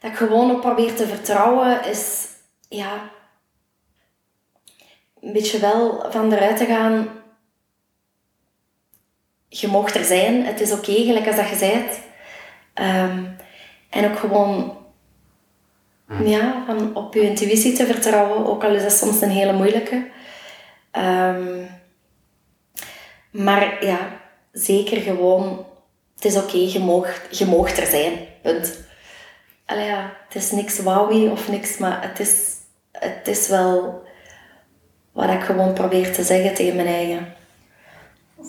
dat 0.00 0.10
ik 0.10 0.16
gewoon 0.16 0.50
op 0.50 0.60
probeer 0.60 0.94
te 0.94 1.06
vertrouwen, 1.06 1.84
is... 1.84 2.26
Ja... 2.68 3.10
Een 5.20 5.32
beetje 5.32 5.58
wel 5.58 6.06
van 6.10 6.32
eruit 6.32 6.56
te 6.56 6.64
gaan 6.64 7.20
je 9.50 9.68
mocht 9.68 9.94
er 9.94 10.04
zijn. 10.04 10.44
Het 10.46 10.60
is 10.60 10.72
oké, 10.72 10.92
gelijk 10.92 11.26
als 11.26 11.36
dat 11.36 11.48
je 11.48 11.56
zei. 11.56 11.72
Um, 12.74 13.36
en 13.90 14.10
ook 14.10 14.18
gewoon 14.18 14.78
ja, 16.18 16.62
van 16.66 16.96
op 16.96 17.14
je 17.14 17.20
intuïtie 17.20 17.72
te 17.72 17.86
vertrouwen, 17.86 18.46
ook 18.46 18.64
al 18.64 18.74
is 18.74 18.82
dat 18.82 18.92
soms 18.92 19.20
een 19.20 19.30
hele 19.30 19.52
moeilijke. 19.52 20.10
Um, 20.92 21.68
maar 23.30 23.84
ja, 23.84 23.98
zeker 24.52 25.00
gewoon, 25.00 25.66
het 26.14 26.24
is 26.24 26.36
oké, 26.36 26.56
je, 26.56 26.78
moogt, 26.78 27.38
je 27.38 27.46
moogt 27.46 27.78
er 27.78 27.86
zijn. 27.86 28.12
Punt. 28.42 28.78
Allee, 29.66 29.86
ja, 29.86 30.12
het 30.28 30.34
is 30.34 30.50
niks 30.50 30.78
wowie 30.78 31.30
of 31.30 31.48
niks, 31.48 31.78
maar 31.78 32.02
het 32.02 32.20
is, 32.20 32.52
het 32.92 33.28
is 33.28 33.48
wel 33.48 34.02
wat 35.12 35.30
ik 35.30 35.40
gewoon 35.40 35.72
probeer 35.72 36.12
te 36.12 36.22
zeggen 36.22 36.54
tegen 36.54 36.76
mijn 36.76 36.88
eigen. 36.88 37.34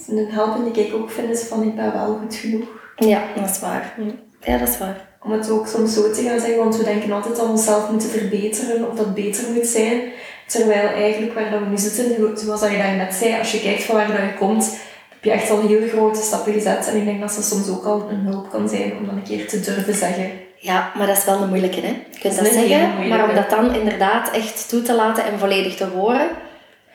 Een 0.08 0.28
helpende 0.32 0.71
die 0.71 0.88
ik 0.88 0.93
ook 0.93 1.12
vind 1.12 1.30
is 1.30 1.43
van 1.43 1.63
ik 1.63 1.76
ben 1.76 1.93
wel 1.93 2.17
goed 2.17 2.36
genoeg. 2.36 2.67
Ja, 2.95 3.24
dat 3.36 3.50
is 3.50 3.60
waar. 3.60 3.95
Ja, 3.97 4.12
dat 4.45 4.67
is 4.67 4.77
waar. 4.77 5.10
Om 5.23 5.32
het 5.32 5.49
ook 5.49 5.67
soms 5.67 5.93
zo 5.93 6.12
te 6.12 6.21
gaan 6.21 6.39
zeggen, 6.39 6.58
want 6.58 6.77
we 6.77 6.84
denken 6.84 7.12
altijd 7.12 7.36
dat 7.36 7.45
we 7.45 7.51
onszelf 7.51 7.89
moeten 7.89 8.10
verbeteren 8.10 8.89
of 8.89 8.97
dat 8.97 9.13
beter 9.13 9.43
moet 9.54 9.67
zijn. 9.67 10.01
Terwijl 10.47 10.88
eigenlijk 10.88 11.34
waar 11.34 11.51
dat 11.51 11.60
we 11.60 11.65
nu 11.65 11.77
zitten, 11.77 12.38
zoals 12.38 12.62
je 12.62 12.77
daar 12.77 12.95
net 12.95 13.13
zei, 13.13 13.39
als 13.39 13.51
je 13.51 13.62
kijkt 13.62 13.84
van 13.84 13.95
waar 13.95 14.08
dat 14.08 14.15
je 14.15 14.38
komt, 14.39 14.71
heb 15.10 15.23
je 15.23 15.32
echt 15.32 15.49
al 15.49 15.67
heel 15.67 15.88
grote 15.88 16.21
stappen 16.21 16.54
gezet. 16.54 16.88
En 16.88 16.95
ik 16.95 17.06
denk 17.06 17.19
dat 17.19 17.36
dat 17.36 17.45
soms 17.45 17.69
ook 17.69 17.86
al 17.86 18.10
een 18.10 18.25
hulp 18.25 18.49
kan 18.49 18.69
zijn 18.69 18.97
om 18.97 19.06
dat 19.06 19.15
een 19.15 19.23
keer 19.23 19.47
te 19.47 19.60
durven 19.60 19.95
zeggen. 19.95 20.32
Ja, 20.56 20.91
maar 20.97 21.08
dat 21.08 21.17
is 21.17 21.25
wel 21.25 21.41
een 21.41 21.49
moeilijke, 21.49 21.82
hè? 21.82 21.88
Je 22.12 22.19
kunt 22.19 22.36
dat, 22.36 22.45
dat 22.45 22.54
zeggen, 22.54 23.08
maar 23.08 23.30
om 23.30 23.36
dat 23.36 23.49
dan 23.49 23.75
inderdaad 23.75 24.32
echt 24.32 24.69
toe 24.69 24.82
te 24.82 24.93
laten 24.93 25.23
en 25.23 25.39
volledig 25.39 25.75
te 25.75 25.86
horen, 25.86 26.30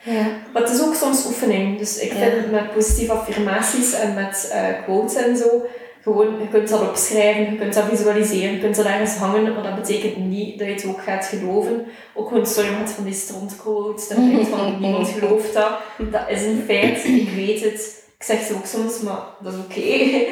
ja. 0.03 0.25
Maar 0.53 0.61
het 0.61 0.71
is 0.71 0.81
ook 0.81 0.95
soms 0.95 1.25
oefening. 1.25 1.77
Dus 1.77 1.99
ik 1.99 2.11
vind 2.11 2.51
met 2.51 2.73
positieve 2.73 3.13
affirmaties 3.13 3.93
en 3.93 4.13
met 4.13 4.51
uh, 4.53 4.83
quotes 4.83 5.15
en 5.15 5.37
zo, 5.37 5.65
gewoon, 6.07 6.39
je 6.39 6.47
kunt 6.47 6.69
dat 6.69 6.89
opschrijven, 6.89 7.51
je 7.51 7.57
kunt 7.57 7.73
dat 7.73 7.83
visualiseren, 7.89 8.53
je 8.53 8.59
kunt 8.59 8.75
dat 8.75 8.85
ergens 8.85 9.15
hangen, 9.15 9.53
maar 9.53 9.63
dat 9.63 9.75
betekent 9.75 10.17
niet 10.17 10.59
dat 10.59 10.67
je 10.67 10.73
het 10.73 10.85
ook 10.85 11.03
gaat 11.03 11.25
geloven. 11.25 11.85
Ook 12.13 12.27
gewoon 12.27 12.45
sorry 12.45 12.69
met 12.79 12.91
van 12.91 13.03
die 13.03 13.13
strontquotes, 13.13 14.07
dat 14.07 14.17
je 14.17 14.45
van 14.45 14.75
niemand 14.79 15.07
gelooft 15.07 15.53
dat. 15.53 15.71
Dat 15.97 16.29
is 16.29 16.43
een 16.43 16.63
feit, 16.65 17.05
ik 17.05 17.29
weet 17.29 17.63
het. 17.63 18.05
Ik 18.17 18.23
zeg 18.23 18.39
ze 18.39 18.53
ook 18.53 18.65
soms, 18.65 19.01
maar 19.01 19.19
dat 19.39 19.53
is 19.53 19.59
oké. 19.59 19.81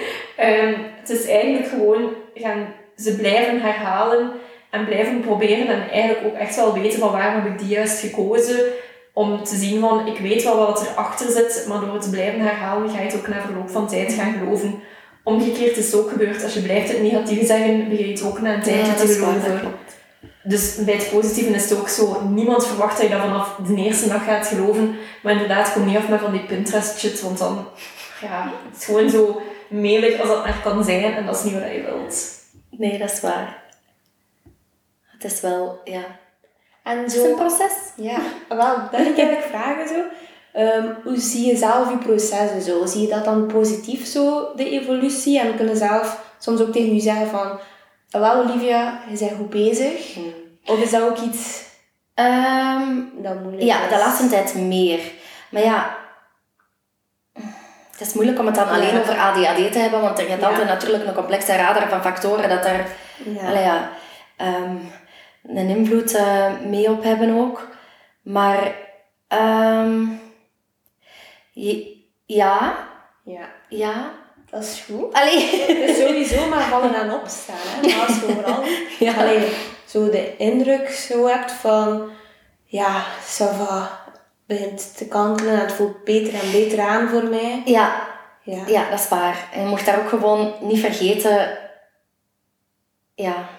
Ehm, 0.45 0.73
het 0.99 1.09
is 1.09 1.27
eigenlijk 1.27 1.67
gewoon, 1.67 2.09
gaan, 2.33 2.67
ze 2.97 3.15
blijven 3.15 3.61
herhalen 3.61 4.31
en 4.69 4.85
blijven 4.85 5.19
proberen 5.19 5.67
en 5.67 5.89
eigenlijk 5.89 6.25
ook 6.25 6.39
echt 6.39 6.55
wel 6.55 6.73
weten 6.73 6.99
van 6.99 7.11
waar 7.11 7.33
heb 7.33 7.45
ik 7.45 7.59
die 7.59 7.67
juist 7.67 7.99
gekozen 7.99 8.59
om 9.13 9.43
te 9.43 9.55
zien 9.55 9.79
van, 9.79 10.07
ik 10.07 10.17
weet 10.17 10.43
wel 10.43 10.57
wat 10.57 10.87
erachter 10.91 11.31
zit, 11.31 11.65
maar 11.67 11.79
door 11.79 11.93
het 11.93 12.01
te 12.01 12.09
blijven 12.09 12.39
herhalen 12.39 12.89
ga 12.89 12.99
je 12.99 13.05
het 13.05 13.15
ook 13.15 13.27
na 13.27 13.41
verloop 13.41 13.69
van 13.69 13.87
tijd 13.87 14.13
gaan 14.13 14.33
geloven. 14.33 14.79
Omgekeerd 15.25 15.77
is 15.77 15.85
het 15.85 15.95
ook 15.95 16.09
gebeurd, 16.09 16.43
als 16.43 16.53
je 16.53 16.61
blijft 16.61 16.87
het 16.87 17.01
negatieve 17.01 17.45
zeggen, 17.45 17.89
begin 17.89 18.07
je 18.07 18.11
het 18.11 18.23
ook 18.23 18.41
na 18.41 18.53
een 18.53 18.61
tijdje 18.61 18.93
te 18.93 19.07
geloven. 19.07 19.73
Dus 20.43 20.75
bij 20.75 20.93
het 20.93 21.09
positieve 21.09 21.53
is 21.53 21.69
het 21.69 21.79
ook 21.79 21.89
zo, 21.89 22.21
niemand 22.21 22.67
verwacht 22.67 22.97
dat 22.97 23.07
je 23.07 23.13
dat 23.13 23.21
vanaf 23.21 23.55
de 23.67 23.75
eerste 23.75 24.07
dag 24.07 24.23
gaat 24.23 24.47
geloven, 24.47 24.95
maar 25.23 25.33
inderdaad, 25.33 25.73
kom 25.73 25.85
niet 25.85 25.97
af 25.97 26.09
met 26.09 26.19
van 26.19 26.31
die 26.31 26.45
Pinterest 26.45 26.99
shit, 26.99 27.21
want 27.21 27.37
dan, 27.37 27.67
ja, 28.21 28.51
het 28.69 28.79
is 28.79 28.85
gewoon 28.85 29.09
zo 29.09 29.41
melig 29.69 30.19
als 30.19 30.29
dat 30.29 30.43
maar 30.43 30.59
kan 30.63 30.83
zijn 30.83 31.13
en 31.13 31.25
dat 31.25 31.35
is 31.35 31.43
niet 31.43 31.53
wat 31.53 31.71
je 31.71 31.81
wilt. 31.81 32.25
Nee, 32.69 32.97
dat 32.97 33.11
is 33.11 33.21
waar. 33.21 33.63
Het 35.01 35.23
is 35.23 35.41
wel, 35.41 35.81
ja, 35.83 36.03
en 36.83 37.09
zo, 37.09 37.23
is 37.23 37.29
een 37.29 37.35
proces. 37.35 37.73
Ja, 37.95 38.19
wel, 38.49 38.75
dat 38.91 38.99
ik 38.99 39.17
eigenlijk 39.17 39.47
vragen 39.49 39.87
zo. 39.87 40.03
Um, 40.57 40.97
hoe 41.03 41.19
zie 41.19 41.45
je 41.45 41.57
zelf 41.57 41.89
je 41.89 41.97
processen 41.97 42.61
zo? 42.61 42.85
Zie 42.85 43.01
je 43.01 43.07
dat 43.07 43.25
dan 43.25 43.47
positief 43.47 44.05
zo, 44.05 44.51
de 44.55 44.69
evolutie? 44.69 45.39
En 45.39 45.55
kunnen 45.55 45.77
zelf 45.77 46.33
soms 46.39 46.61
ook 46.61 46.71
tegen 46.71 46.93
je 46.93 47.01
zeggen 47.01 47.27
van... 47.27 47.59
Wel, 48.09 48.43
Olivia, 48.43 48.99
je 49.09 49.17
bent 49.17 49.37
goed 49.37 49.49
bezig. 49.49 50.13
Hmm. 50.13 50.33
Of 50.65 50.81
is 50.81 50.91
dat 50.91 51.01
ook 51.01 51.17
iets 51.17 51.63
um, 52.15 53.11
dat 53.17 53.41
moeilijk 53.41 53.63
ja, 53.63 53.83
is? 53.83 53.89
De 53.89 53.97
laatste 53.97 54.27
tijd 54.27 54.55
meer. 54.55 54.99
Maar 55.49 55.63
ja... 55.63 55.97
Het 57.91 58.07
is 58.07 58.13
moeilijk 58.13 58.39
om 58.39 58.45
het 58.45 58.55
dan 58.55 58.69
alleen 58.69 58.99
over 58.99 59.17
ADHD 59.17 59.71
te 59.71 59.79
hebben, 59.79 60.01
want 60.01 60.19
er 60.19 60.25
gaat 60.25 60.43
altijd 60.43 60.67
natuurlijk 60.67 61.05
een 61.05 61.13
complexe 61.13 61.55
radar 61.55 61.89
van 61.89 62.01
factoren 62.01 62.49
dat 62.49 62.65
er... 62.65 62.85
Ja. 63.25 63.51
Ja 63.51 63.89
um, 64.37 64.91
een 65.43 65.69
invloed 65.69 66.13
uh, 66.13 66.45
mee 66.67 66.89
op 66.89 67.03
hebben 67.03 67.37
ook. 67.37 67.67
Maar 68.21 68.75
um, 69.29 70.19
ja. 72.25 72.87
Ja. 73.23 73.49
Ja. 73.69 74.11
Dat 74.49 74.63
is 74.63 74.83
goed. 74.89 75.13
Allee. 75.13 75.65
Sowieso 75.99 76.47
maar 76.47 76.63
vallen 76.63 76.95
en 76.95 77.13
opstaan. 77.13 77.55
Hè. 77.59 77.81
Maar 77.81 78.07
als 78.07 78.19
je 78.19 78.33
vooral 78.33 78.63
ja. 79.07 79.13
Allee, 79.13 79.51
zo 79.85 80.09
de 80.09 80.37
indruk 80.37 80.89
zo 80.89 81.27
hebt 81.27 81.51
van... 81.51 82.09
Ja, 82.63 83.05
Sava 83.23 84.03
begint 84.47 84.97
te 84.97 85.07
kantelen 85.07 85.53
en 85.53 85.59
het 85.59 85.73
voelt 85.73 86.03
beter 86.03 86.33
en 86.33 86.51
beter 86.51 86.79
aan 86.79 87.09
voor 87.09 87.23
mij. 87.23 87.61
Ja. 87.65 88.07
Ja, 88.41 88.63
ja 88.67 88.89
dat 88.89 88.99
is 88.99 89.07
waar. 89.07 89.49
En 89.53 89.61
je 89.61 89.67
mocht 89.67 89.85
daar 89.85 89.99
ook 89.99 90.09
gewoon 90.09 90.53
niet 90.61 90.79
vergeten... 90.79 91.57
Ja, 93.15 93.49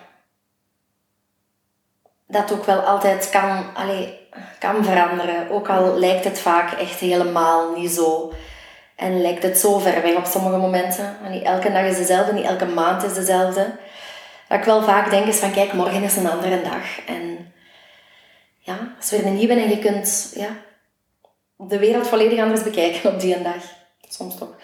dat 2.27 2.53
ook 2.53 2.65
wel 2.65 2.81
altijd 2.81 3.31
kan, 3.31 3.75
allee, 3.75 4.29
kan 4.59 4.85
veranderen. 4.85 5.51
Ook 5.51 5.69
al 5.69 5.99
lijkt 5.99 6.25
het 6.25 6.39
vaak 6.39 6.73
echt 6.73 6.99
helemaal 6.99 7.77
niet 7.77 7.91
zo. 7.91 8.33
En 8.97 9.21
lijkt 9.21 9.43
het 9.43 9.59
zo 9.59 9.79
ver 9.79 10.03
weg 10.03 10.17
op 10.17 10.25
sommige 10.25 10.57
momenten. 10.57 11.17
En 11.25 11.31
niet 11.31 11.43
elke 11.43 11.73
dag 11.73 11.85
is 11.85 11.97
dezelfde, 11.97 12.33
niet 12.33 12.45
elke 12.45 12.67
maand 12.67 13.03
is 13.03 13.15
dezelfde. 13.15 13.77
Dat 14.49 14.59
ik 14.59 14.65
wel 14.65 14.83
vaak 14.83 15.11
denk 15.11 15.27
is 15.27 15.39
van 15.39 15.53
kijk, 15.53 15.73
morgen 15.73 16.03
is 16.03 16.17
een 16.17 16.31
andere 16.31 16.63
dag. 16.63 17.05
En 17.07 17.53
ja, 18.59 18.95
als 18.99 19.11
weer 19.11 19.27
een 19.27 19.37
nieuwe 19.37 19.55
en 19.55 19.69
je 19.69 19.79
kunt 19.79 20.33
ja, 20.35 20.49
de 21.57 21.79
wereld 21.79 22.09
volledig 22.09 22.41
anders 22.41 22.63
bekijken 22.63 23.13
op 23.13 23.21
die 23.21 23.43
dag. 23.43 23.63
Soms 24.09 24.39
toch. 24.39 24.55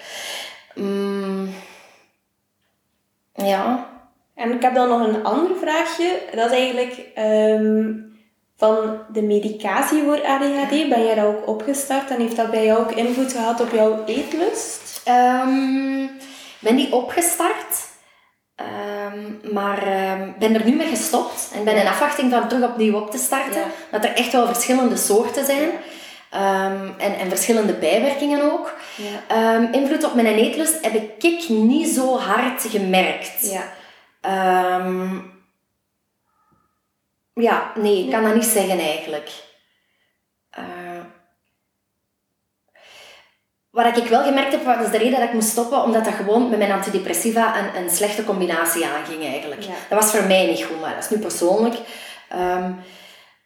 Mm, 0.75 1.55
ja, 3.35 3.92
en 4.35 4.53
ik 4.53 4.63
heb 4.63 4.75
dan 4.75 4.89
nog 4.89 5.07
een 5.07 5.25
ander 5.25 5.57
vraagje. 5.57 6.19
Dat 6.35 6.51
is 6.51 6.57
eigenlijk 6.57 7.07
um, 7.19 8.17
van 8.57 8.99
de 9.13 9.23
medicatie 9.23 10.03
voor 10.03 10.27
ADHD. 10.27 10.89
Ben 10.89 11.05
jij 11.05 11.15
dat 11.15 11.25
ook 11.25 11.49
opgestart 11.49 12.11
en 12.11 12.21
heeft 12.21 12.37
dat 12.37 12.51
bij 12.51 12.65
jou 12.65 12.81
ook 12.81 12.93
invloed 12.93 13.33
gehad 13.33 13.61
op 13.61 13.73
jouw 13.73 14.05
eetlust? 14.07 15.03
Um, 15.09 16.11
ben 16.59 16.77
die 16.77 16.93
opgestart, 16.93 17.89
um, 18.57 19.41
maar 19.53 19.83
ben 20.39 20.55
er 20.55 20.65
nu 20.65 20.77
mee 20.77 20.87
gestopt. 20.87 21.51
En 21.55 21.65
ben 21.65 21.77
in 21.77 21.87
afwachting 21.87 22.31
van 22.31 22.49
terug 22.49 22.71
opnieuw 22.71 22.97
op 22.97 23.11
te 23.11 23.19
starten. 23.19 23.63
Dat 23.91 24.05
er 24.05 24.15
echt 24.15 24.33
wel 24.33 24.47
verschillende 24.47 24.97
soorten 24.97 25.45
zijn. 25.45 25.69
Um, 26.35 26.95
en, 26.99 27.19
en 27.19 27.29
verschillende 27.29 27.73
bijwerkingen 27.73 28.53
ook. 28.53 28.75
Ja. 28.97 29.71
invloed 29.73 30.05
op 30.05 30.15
mijn 30.15 30.27
eetlust 30.27 30.85
heb 30.85 30.95
ik 30.95 31.49
niet 31.49 31.89
zo 31.89 32.19
hard 32.19 32.63
gemerkt. 32.69 33.51
Ja. 33.51 33.63
Um, 34.27 35.33
ja, 37.35 37.73
nee, 37.75 38.05
ik 38.05 38.11
kan 38.11 38.23
dat 38.23 38.35
niet 38.35 38.45
zeggen 38.45 38.79
eigenlijk. 38.79 39.31
Uh, 40.59 41.05
wat 43.71 43.97
ik 43.97 44.07
wel 44.07 44.23
gemerkt 44.23 44.53
heb, 44.53 44.81
is 44.81 44.91
de 44.91 44.99
reden 44.99 45.19
dat 45.19 45.29
ik 45.29 45.35
moest 45.35 45.49
stoppen, 45.49 45.83
omdat 45.83 46.05
dat 46.05 46.15
gewoon 46.15 46.49
met 46.49 46.59
mijn 46.59 46.73
antidepressiva 46.73 47.59
een, 47.59 47.83
een 47.83 47.91
slechte 47.91 48.25
combinatie 48.25 48.87
aanging 48.87 49.25
eigenlijk. 49.25 49.67
Dat 49.89 50.03
was 50.03 50.11
voor 50.11 50.27
mij 50.27 50.47
niet 50.47 50.65
goed, 50.65 50.81
maar 50.81 50.95
dat 50.95 51.05
is 51.05 51.11
nu 51.11 51.19
persoonlijk. 51.19 51.75
Um, 52.35 52.79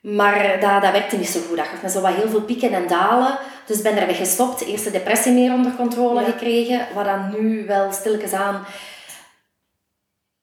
maar 0.00 0.60
dat, 0.60 0.82
dat 0.82 0.92
werkte 0.92 1.16
niet 1.16 1.28
zo 1.28 1.40
goed. 1.48 1.56
Dat 1.56 1.66
gaf 1.66 1.82
me 1.82 1.88
zo 1.88 2.00
wat 2.00 2.14
heel 2.14 2.28
veel 2.28 2.42
pieken 2.42 2.72
en 2.72 2.86
dalen, 2.86 3.38
Dus 3.64 3.82
ben 3.82 3.96
er 3.96 4.14
gestopt. 4.14 4.60
Eerst 4.60 4.84
de 4.84 4.90
depressie 4.90 5.32
meer 5.32 5.52
onder 5.52 5.72
controle 5.72 6.24
gekregen. 6.24 6.86
Wat 6.94 7.04
dan 7.04 7.34
nu 7.38 7.66
wel 7.66 7.92
stilletjes 7.92 8.32
aan 8.32 8.66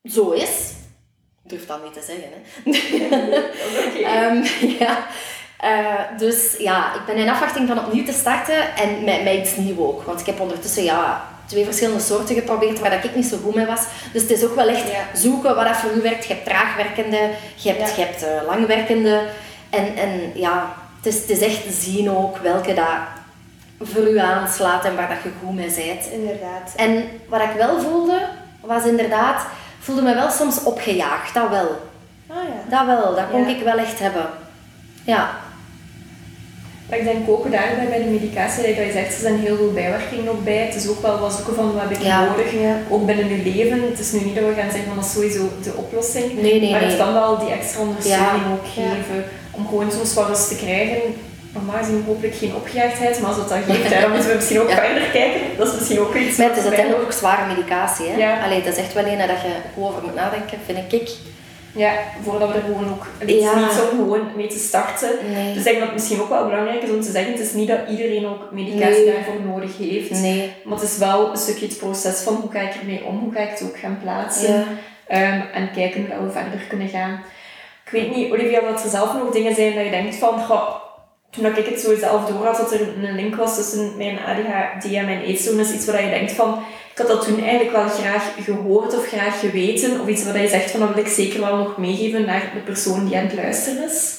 zo 0.09 0.31
is. 0.31 0.71
Ik 1.43 1.49
durf 1.49 1.65
dat 1.65 1.83
niet 1.83 1.93
te 1.93 2.01
zeggen. 2.01 2.29
Hè. 4.03 4.29
um, 4.29 4.43
ja. 4.79 5.07
Uh, 5.63 6.17
dus 6.19 6.55
ja, 6.57 6.95
ik 6.95 7.05
ben 7.05 7.15
in 7.15 7.29
afwachting 7.29 7.67
van 7.67 7.79
opnieuw 7.79 8.05
te 8.05 8.11
starten 8.11 8.75
en 8.75 9.03
met, 9.03 9.23
met 9.23 9.33
iets 9.33 9.55
nieuws 9.55 9.77
ook. 9.77 10.03
Want 10.03 10.19
ik 10.19 10.25
heb 10.25 10.39
ondertussen 10.39 10.83
ja, 10.83 11.27
twee 11.45 11.65
verschillende 11.65 12.01
soorten 12.01 12.35
geprobeerd 12.35 12.79
waar 12.79 13.05
ik 13.05 13.15
niet 13.15 13.25
zo 13.25 13.37
goed 13.43 13.55
mee 13.55 13.65
was. 13.65 13.81
Dus 14.13 14.21
het 14.21 14.31
is 14.31 14.43
ook 14.43 14.55
wel 14.55 14.67
echt 14.67 14.91
zoeken 15.13 15.55
wat 15.55 15.65
dat 15.65 15.77
voor 15.77 15.91
u 15.91 16.01
werkt. 16.01 16.25
Je 16.25 16.33
hebt 16.33 16.45
traagwerkende, 16.45 17.29
je 17.55 17.69
hebt, 17.69 17.95
je 17.95 18.01
hebt 18.01 18.23
uh, 18.23 18.47
langwerkende. 18.47 19.21
En, 19.69 19.95
en 19.95 20.31
ja, 20.35 20.75
het 20.97 21.13
is, 21.13 21.21
het 21.21 21.29
is 21.29 21.39
echt 21.39 21.63
zien 21.69 22.09
ook 22.09 22.37
welke 22.37 22.73
dat 22.73 22.97
voor 23.79 24.07
u 24.07 24.17
aanslaat 24.17 24.85
en 24.85 24.95
waar 24.95 25.07
dat 25.07 25.23
je 25.23 25.29
goed 25.39 25.55
mee 25.55 25.73
bent. 25.75 26.05
Inderdaad. 26.11 26.73
En 26.75 27.07
wat 27.27 27.41
ik 27.41 27.51
wel 27.57 27.81
voelde, 27.81 28.27
was 28.61 28.85
inderdaad, 28.85 29.45
voelde 29.83 30.01
me 30.01 30.13
wel 30.13 30.29
soms 30.29 30.63
opgejaagd, 30.63 31.33
dat 31.33 31.49
wel. 31.49 31.69
Ah 32.27 32.43
ja. 32.43 32.77
Dat 32.77 32.85
wel, 32.85 33.15
dat 33.15 33.29
kon 33.31 33.47
ik 33.47 33.63
wel 33.63 33.77
echt 33.77 33.99
hebben. 33.99 34.27
Ja. 35.03 35.29
Maar 36.89 36.97
ik 36.97 37.03
denk 37.03 37.29
ook 37.29 37.51
daarbij 37.51 37.87
bij 37.87 38.03
de 38.03 38.09
medicatie, 38.09 38.63
dat 38.63 38.75
je 38.75 38.91
zegt, 38.91 39.13
er 39.13 39.19
zijn 39.19 39.39
heel 39.39 39.55
veel 39.55 39.71
bijwerkingen 39.71 40.31
ook 40.31 40.43
bij. 40.43 40.65
Het 40.65 40.75
is 40.75 40.87
ook 40.87 41.01
wel 41.01 41.19
wat 41.19 41.33
zoeken 41.33 41.55
van 41.55 41.73
wat 41.73 41.81
heb 41.81 41.91
ik 41.91 42.03
nodig, 42.03 42.53
ook 42.89 43.05
binnen 43.05 43.29
je 43.29 43.51
leven. 43.53 43.81
Het 43.81 43.99
is 43.99 44.11
nu 44.11 44.19
niet 44.19 44.35
dat 44.35 44.43
we 44.43 44.53
gaan 44.53 44.71
zeggen 44.71 44.87
van 44.87 44.95
dat 44.95 45.05
is 45.05 45.13
sowieso 45.13 45.49
de 45.63 45.73
oplossing, 45.75 46.41
nee, 46.41 46.59
nee, 46.59 46.71
maar 46.71 46.81
het 46.81 46.97
kan 46.97 47.13
wel 47.13 47.37
die 47.37 47.51
extra 47.51 47.81
ondersteuning 47.81 48.45
ook 48.51 48.67
geven 48.73 49.23
om 49.51 49.67
gewoon 49.67 49.91
soms 49.91 50.13
wat 50.13 50.27
rust 50.27 50.47
te 50.47 50.55
krijgen. 50.55 51.01
Normaal 51.53 51.77
gezien 51.77 52.03
hopelijk 52.05 52.35
geen 52.35 52.55
opgejaagdheid, 52.55 53.19
maar 53.19 53.29
als 53.29 53.37
dat 53.37 53.49
dan 53.49 53.63
geeft, 53.63 54.01
dan 54.01 54.11
moeten 54.11 54.29
we 54.29 54.35
misschien 54.35 54.59
ook 54.61 54.69
verder 54.69 55.09
kijken. 55.11 55.41
Dat 55.57 55.67
is 55.67 55.73
misschien 55.73 55.99
ook 55.99 56.15
iets. 56.15 56.37
Maar 56.37 56.47
het 56.47 56.57
is 56.57 56.63
uiteindelijk 56.63 57.03
ook 57.03 57.11
zware 57.11 57.55
medicatie. 57.55 58.07
Hè? 58.07 58.17
Ja. 58.17 58.43
Allee, 58.43 58.61
dat 58.63 58.73
is 58.73 58.83
echt 58.83 58.93
wel 58.93 59.05
een 59.05 59.17
dat 59.17 59.41
je 59.41 59.81
over 59.81 60.03
moet 60.03 60.15
nadenken, 60.15 60.57
vind 60.65 60.93
ik. 60.93 61.09
Ja, 61.75 61.93
voordat 62.23 62.47
we 62.49 62.55
er 62.55 62.61
gewoon 62.61 62.89
ook... 62.89 63.07
Het 63.17 63.29
is 63.29 63.35
niet 63.35 63.71
zo 63.71 63.87
gewoon 63.89 64.27
mee 64.35 64.47
te 64.47 64.57
starten. 64.57 65.09
Nee. 65.33 65.47
Dus 65.47 65.57
ik 65.57 65.63
denk 65.63 65.77
dat 65.79 65.87
het 65.87 65.97
misschien 65.97 66.21
ook 66.21 66.29
wel 66.29 66.45
belangrijk 66.45 66.81
is 66.81 66.89
om 66.89 67.01
te 67.01 67.11
zeggen, 67.11 67.31
het 67.31 67.41
is 67.41 67.53
niet 67.53 67.67
dat 67.67 67.79
iedereen 67.89 68.27
ook 68.27 68.51
medicatie 68.51 69.05
daarvoor 69.05 69.41
nodig 69.45 69.77
heeft. 69.77 70.09
Nee. 70.09 70.53
Maar 70.63 70.79
het 70.79 70.89
is 70.89 70.97
wel 70.97 71.29
een 71.29 71.37
stukje 71.37 71.65
het 71.65 71.77
proces 71.77 72.19
van 72.19 72.35
hoe 72.35 72.51
ga 72.51 72.59
ik 72.59 72.73
ermee 72.73 73.03
om, 73.03 73.19
hoe 73.19 73.33
ga 73.33 73.39
ik 73.39 73.49
het 73.49 73.63
ook 73.63 73.77
gaan 73.77 73.99
plaatsen. 74.03 74.55
Um, 75.07 75.43
en 75.53 75.71
kijken 75.75 76.07
hoe 76.17 76.25
we 76.25 76.31
verder 76.31 76.59
kunnen 76.69 76.87
gaan. 76.87 77.23
Ik 77.85 77.91
weet 77.91 78.15
niet, 78.15 78.31
Olivia, 78.31 78.63
wat 78.63 78.83
er 78.83 78.89
zelf 78.89 79.13
nog 79.13 79.31
dingen 79.31 79.55
zijn 79.55 79.75
dat 79.75 79.83
je 79.83 79.89
denkt 79.89 80.15
van, 80.15 80.43
goh, 80.43 80.82
toen 81.35 81.45
ik 81.45 81.65
het 81.65 81.79
zo 81.79 81.97
zelf 81.97 82.25
door 82.29 82.45
had, 82.45 82.57
dat 82.57 82.73
er 82.73 82.81
een 82.81 83.15
link 83.15 83.35
was 83.35 83.55
tussen 83.55 83.97
mijn 83.97 84.19
ADHD 84.19 84.93
en 84.93 85.05
mijn 85.05 85.21
eetstoornis, 85.21 85.71
iets 85.71 85.85
waar 85.85 86.03
je 86.03 86.09
denkt 86.09 86.31
van, 86.31 86.63
ik 86.91 86.97
had 86.97 87.07
dat 87.07 87.25
toen 87.25 87.39
eigenlijk 87.39 87.71
wel 87.71 87.89
graag 87.89 88.33
gehoord 88.43 88.97
of 88.97 89.07
graag 89.07 89.39
geweten, 89.39 90.01
of 90.01 90.07
iets 90.07 90.23
waar 90.23 90.41
je 90.41 90.47
zegt 90.47 90.71
van, 90.71 90.79
dat 90.79 90.93
wil 90.93 91.05
ik 91.05 91.11
zeker 91.11 91.39
wel 91.39 91.57
nog 91.57 91.77
meegeven 91.77 92.25
naar 92.25 92.51
de 92.53 92.59
persoon 92.59 93.05
die 93.05 93.17
aan 93.17 93.25
het 93.25 93.33
luisteren 93.33 93.83
is? 93.83 94.17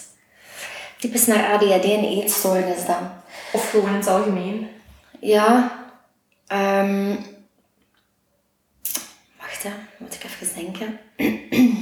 Typisch 0.98 1.26
naar 1.26 1.52
ADHD 1.52 1.84
en 1.84 2.04
eetstoornis 2.04 2.86
dan? 2.86 3.10
Of 3.52 3.70
gewoon 3.70 3.88
in 3.88 3.94
het 3.94 4.06
algemeen? 4.06 4.68
Ja, 5.20 5.78
um, 6.52 7.18
wacht 9.38 9.62
hè, 9.62 9.70
moet 9.98 10.14
ik 10.14 10.24
even 10.24 10.54
denken. 10.54 10.98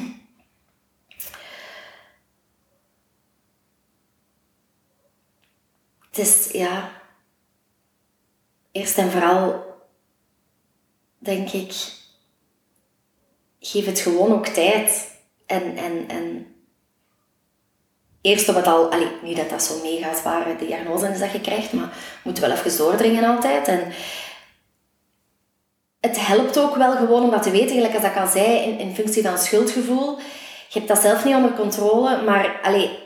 het 6.13 6.27
is, 6.27 6.49
ja, 6.51 6.91
eerst 8.73 8.99
en 8.99 9.11
vooral 9.11 9.65
denk 11.19 11.51
ik, 11.51 11.73
geef 13.61 13.87
het 13.87 14.01
gewoon 14.01 14.33
ook 14.33 14.47
tijd. 14.47 15.11
En, 15.47 15.77
en, 15.77 16.09
en 16.09 16.55
eerst 18.21 18.49
op 18.49 18.55
het 18.55 18.67
al, 18.67 18.91
allee, 18.91 19.11
niet 19.23 19.37
dat 19.37 19.51
dat 19.51 19.63
zo 19.63 19.83
mega 19.83 20.15
zware 20.15 20.57
diagnose 20.57 21.09
is 21.09 21.19
dat 21.19 21.33
je 21.33 21.41
krijgt, 21.41 21.73
maar 21.73 21.97
moet 22.25 22.39
wel 22.39 22.51
even 22.51 22.77
doordringen 22.77 23.25
altijd. 23.25 23.69
En 23.69 23.93
het 26.01 26.27
helpt 26.27 26.59
ook 26.59 26.77
wel 26.77 26.97
gewoon 26.97 27.23
om 27.23 27.31
dat 27.31 27.43
te 27.43 27.51
weten, 27.51 27.77
gelijk 27.77 27.95
als 27.95 28.05
ik 28.05 28.17
al 28.17 28.27
zei, 28.27 28.57
in, 28.57 28.79
in 28.79 28.95
functie 28.95 29.23
van 29.23 29.39
schuldgevoel. 29.39 30.19
Je 30.69 30.79
hebt 30.79 30.89
dat 30.89 30.99
zelf 30.99 31.25
niet 31.25 31.35
onder 31.35 31.55
controle, 31.55 32.23
maar 32.23 32.61
allee, 32.63 33.02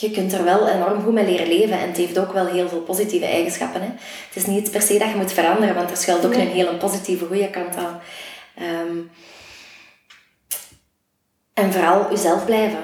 je 0.00 0.10
kunt 0.10 0.32
er 0.32 0.44
wel 0.44 0.68
enorm 0.68 1.02
goed 1.02 1.12
mee 1.12 1.24
leren 1.24 1.48
leven. 1.48 1.78
En 1.78 1.88
het 1.88 1.96
heeft 1.96 2.18
ook 2.18 2.32
wel 2.32 2.46
heel 2.46 2.68
veel 2.68 2.80
positieve 2.80 3.26
eigenschappen. 3.26 3.80
Hè. 3.80 3.86
Het 4.28 4.36
is 4.36 4.46
niet 4.46 4.70
per 4.70 4.82
se 4.82 4.98
dat 4.98 5.08
je 5.08 5.16
moet 5.16 5.32
veranderen, 5.32 5.74
want 5.74 5.90
er 5.90 5.96
schuilt 5.96 6.26
ook 6.26 6.34
een 6.34 6.48
hele 6.48 6.74
positieve, 6.74 7.26
goede 7.26 7.50
kant 7.50 7.76
aan. 7.76 8.00
Ehm, 8.54 8.98
en 11.54 11.72
vooral 11.72 12.10
jezelf 12.10 12.44
blijven. 12.44 12.78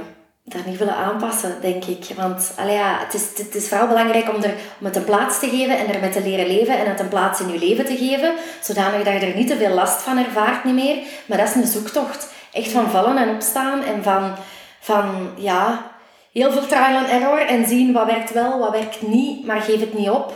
Daar 0.45 0.63
niet 0.67 0.79
willen 0.79 0.95
aanpassen, 0.95 1.57
denk 1.61 1.85
ik. 1.85 2.05
Want 2.17 2.53
ja, 2.57 2.99
het, 3.05 3.15
is, 3.15 3.45
het 3.45 3.55
is 3.55 3.69
vooral 3.69 3.89
belangrijk 3.89 4.35
om, 4.35 4.43
er, 4.43 4.55
om 4.81 4.87
het 4.87 4.97
een 4.97 5.05
plaats 5.05 5.39
te 5.39 5.49
geven 5.49 5.79
en 5.79 5.95
ermee 5.95 6.11
te 6.11 6.23
leren 6.23 6.47
leven 6.47 6.79
en 6.79 6.89
het 6.89 7.01
een 7.01 7.09
plaats 7.09 7.41
in 7.41 7.49
je 7.49 7.59
leven 7.59 7.85
te 7.85 7.97
geven, 7.97 8.35
zodanig 8.63 9.03
dat 9.03 9.21
je 9.21 9.27
er 9.27 9.37
niet 9.37 9.49
te 9.49 9.57
veel 9.57 9.75
last 9.75 10.03
van 10.03 10.19
ervaart 10.19 10.65
niet 10.65 10.75
meer. 10.75 10.97
Maar 11.27 11.39
dat 11.39 11.49
is 11.49 11.55
een 11.55 11.67
zoektocht. 11.67 12.33
Echt 12.53 12.71
van 12.71 12.91
vallen 12.91 13.17
en 13.17 13.35
opstaan 13.35 13.83
en 13.83 14.03
van, 14.03 14.35
van 14.81 15.31
ja, 15.37 15.90
heel 16.33 16.53
veel 16.53 16.67
trial 16.67 16.97
and 16.97 17.09
error 17.09 17.47
en 17.47 17.67
zien 17.67 17.93
wat 17.93 18.07
werkt 18.07 18.33
wel, 18.33 18.59
wat 18.59 18.71
werkt 18.71 19.03
niet, 19.03 19.47
maar 19.47 19.61
geef 19.61 19.81
het 19.81 19.95
niet 19.95 20.11
op. 20.11 20.35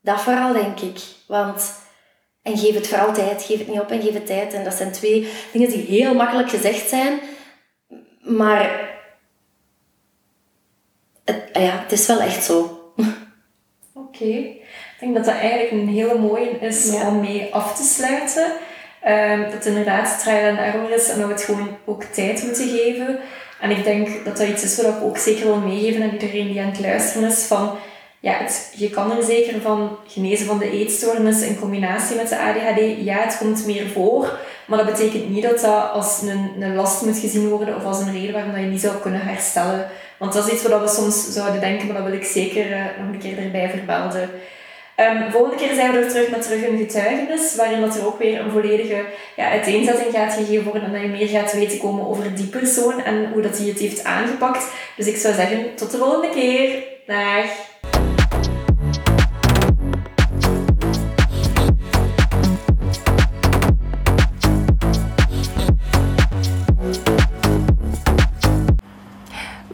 Dat 0.00 0.20
vooral, 0.20 0.52
denk 0.52 0.80
ik. 0.80 0.98
Want, 1.26 1.72
en 2.42 2.58
geef 2.58 2.74
het 2.74 2.88
vooral 2.88 3.12
tijd. 3.12 3.42
Geef 3.42 3.58
het 3.58 3.68
niet 3.68 3.80
op 3.80 3.90
en 3.90 4.02
geef 4.02 4.14
het 4.14 4.26
tijd. 4.26 4.52
En 4.52 4.64
dat 4.64 4.74
zijn 4.74 4.92
twee 4.92 5.28
dingen 5.52 5.70
die 5.70 5.84
heel 5.86 6.14
makkelijk 6.14 6.50
gezegd 6.50 6.88
zijn, 6.88 7.20
maar 8.20 8.94
het, 11.24 11.42
ja, 11.52 11.78
het 11.82 11.92
is 11.92 12.06
wel 12.06 12.20
echt 12.20 12.44
zo. 12.44 12.92
Oké. 13.94 14.24
Ik 14.24 15.02
denk 15.02 15.14
dat 15.14 15.24
dat 15.24 15.34
eigenlijk 15.34 15.70
een 15.70 15.88
hele 15.88 16.18
mooie 16.18 16.50
is 16.50 16.90
om 16.90 17.20
mee 17.20 17.54
af 17.54 17.76
te 17.76 17.82
sluiten. 17.82 18.52
Um, 19.06 19.42
dat 19.42 19.52
het 19.52 19.66
inderdaad 19.66 20.20
trial 20.20 20.48
and 20.50 20.58
error 20.58 20.90
is 20.90 21.08
en 21.08 21.18
dat 21.18 21.26
we 21.26 21.32
het 21.32 21.42
gewoon 21.42 21.76
ook 21.84 22.02
tijd 22.02 22.42
moeten 22.42 22.68
geven. 22.68 23.18
En 23.60 23.70
ik 23.70 23.84
denk 23.84 24.24
dat 24.24 24.36
dat 24.36 24.48
iets 24.48 24.62
is 24.62 24.76
wat 24.76 24.94
ik 24.94 25.02
ook 25.02 25.18
zeker 25.18 25.44
wil 25.44 25.56
meegeven 25.56 26.02
aan 26.02 26.12
iedereen 26.12 26.46
die 26.46 26.60
aan 26.60 26.70
het 26.70 26.80
luisteren 26.80 27.28
is. 27.28 27.42
Van, 27.42 27.70
ja, 28.20 28.32
het, 28.32 28.72
je 28.76 28.90
kan 28.90 29.16
er 29.16 29.22
zeker 29.22 29.60
van 29.60 29.96
genezen 30.06 30.46
van 30.46 30.58
de 30.58 30.70
eetstoornis 30.70 31.40
in 31.42 31.58
combinatie 31.58 32.16
met 32.16 32.28
de 32.28 32.38
ADHD. 32.38 33.04
Ja, 33.04 33.16
het 33.16 33.38
komt 33.38 33.66
meer 33.66 33.86
voor. 33.86 34.38
Maar 34.66 34.78
dat 34.78 34.92
betekent 34.92 35.30
niet 35.30 35.42
dat 35.42 35.60
dat 35.60 35.90
als 35.92 36.22
een, 36.22 36.62
een 36.62 36.74
last 36.74 37.02
moet 37.02 37.18
gezien 37.18 37.48
worden 37.48 37.76
of 37.76 37.84
als 37.84 38.00
een 38.00 38.12
reden 38.12 38.32
waarom 38.32 38.56
je 38.56 38.66
niet 38.66 38.80
zou 38.80 38.96
kunnen 38.96 39.20
herstellen. 39.20 39.86
Want 40.16 40.32
dat 40.32 40.46
is 40.46 40.52
iets 40.52 40.62
wat 40.62 40.80
we 40.80 40.88
soms 40.88 41.32
zouden 41.32 41.60
denken, 41.60 41.86
maar 41.86 41.96
dat 41.96 42.04
wil 42.04 42.20
ik 42.20 42.24
zeker 42.24 42.70
uh, 42.70 42.84
nog 42.98 43.12
een 43.12 43.18
keer 43.18 43.38
erbij 43.38 43.70
vermelden. 43.70 44.30
Um, 44.96 45.30
volgende 45.30 45.56
keer 45.56 45.74
zijn 45.74 45.92
we 45.92 45.98
er 45.98 46.08
terug 46.08 46.30
met 46.30 46.42
terug 46.42 46.66
een 46.66 46.78
getuigenis, 46.78 47.54
waarin 47.54 47.80
dat 47.80 47.96
er 47.96 48.06
ook 48.06 48.18
weer 48.18 48.40
een 48.40 48.50
volledige 48.50 49.04
ja, 49.36 49.50
uiteenzetting 49.50 50.14
gaat 50.14 50.32
gegeven 50.32 50.64
worden 50.64 50.84
en 50.84 50.92
dat 50.92 51.00
je 51.00 51.08
meer 51.08 51.28
gaat 51.28 51.52
weten 51.52 51.78
komen 51.78 52.06
over 52.06 52.34
die 52.34 52.46
persoon 52.46 53.02
en 53.02 53.32
hoe 53.32 53.42
dat 53.42 53.58
hij 53.58 53.66
het 53.66 53.78
heeft 53.78 54.04
aangepakt. 54.04 54.72
Dus 54.96 55.06
ik 55.06 55.16
zou 55.16 55.34
zeggen, 55.34 55.74
tot 55.74 55.90
de 55.90 55.98
volgende 55.98 56.30
keer. 56.30 56.84
Dag! 57.06 57.75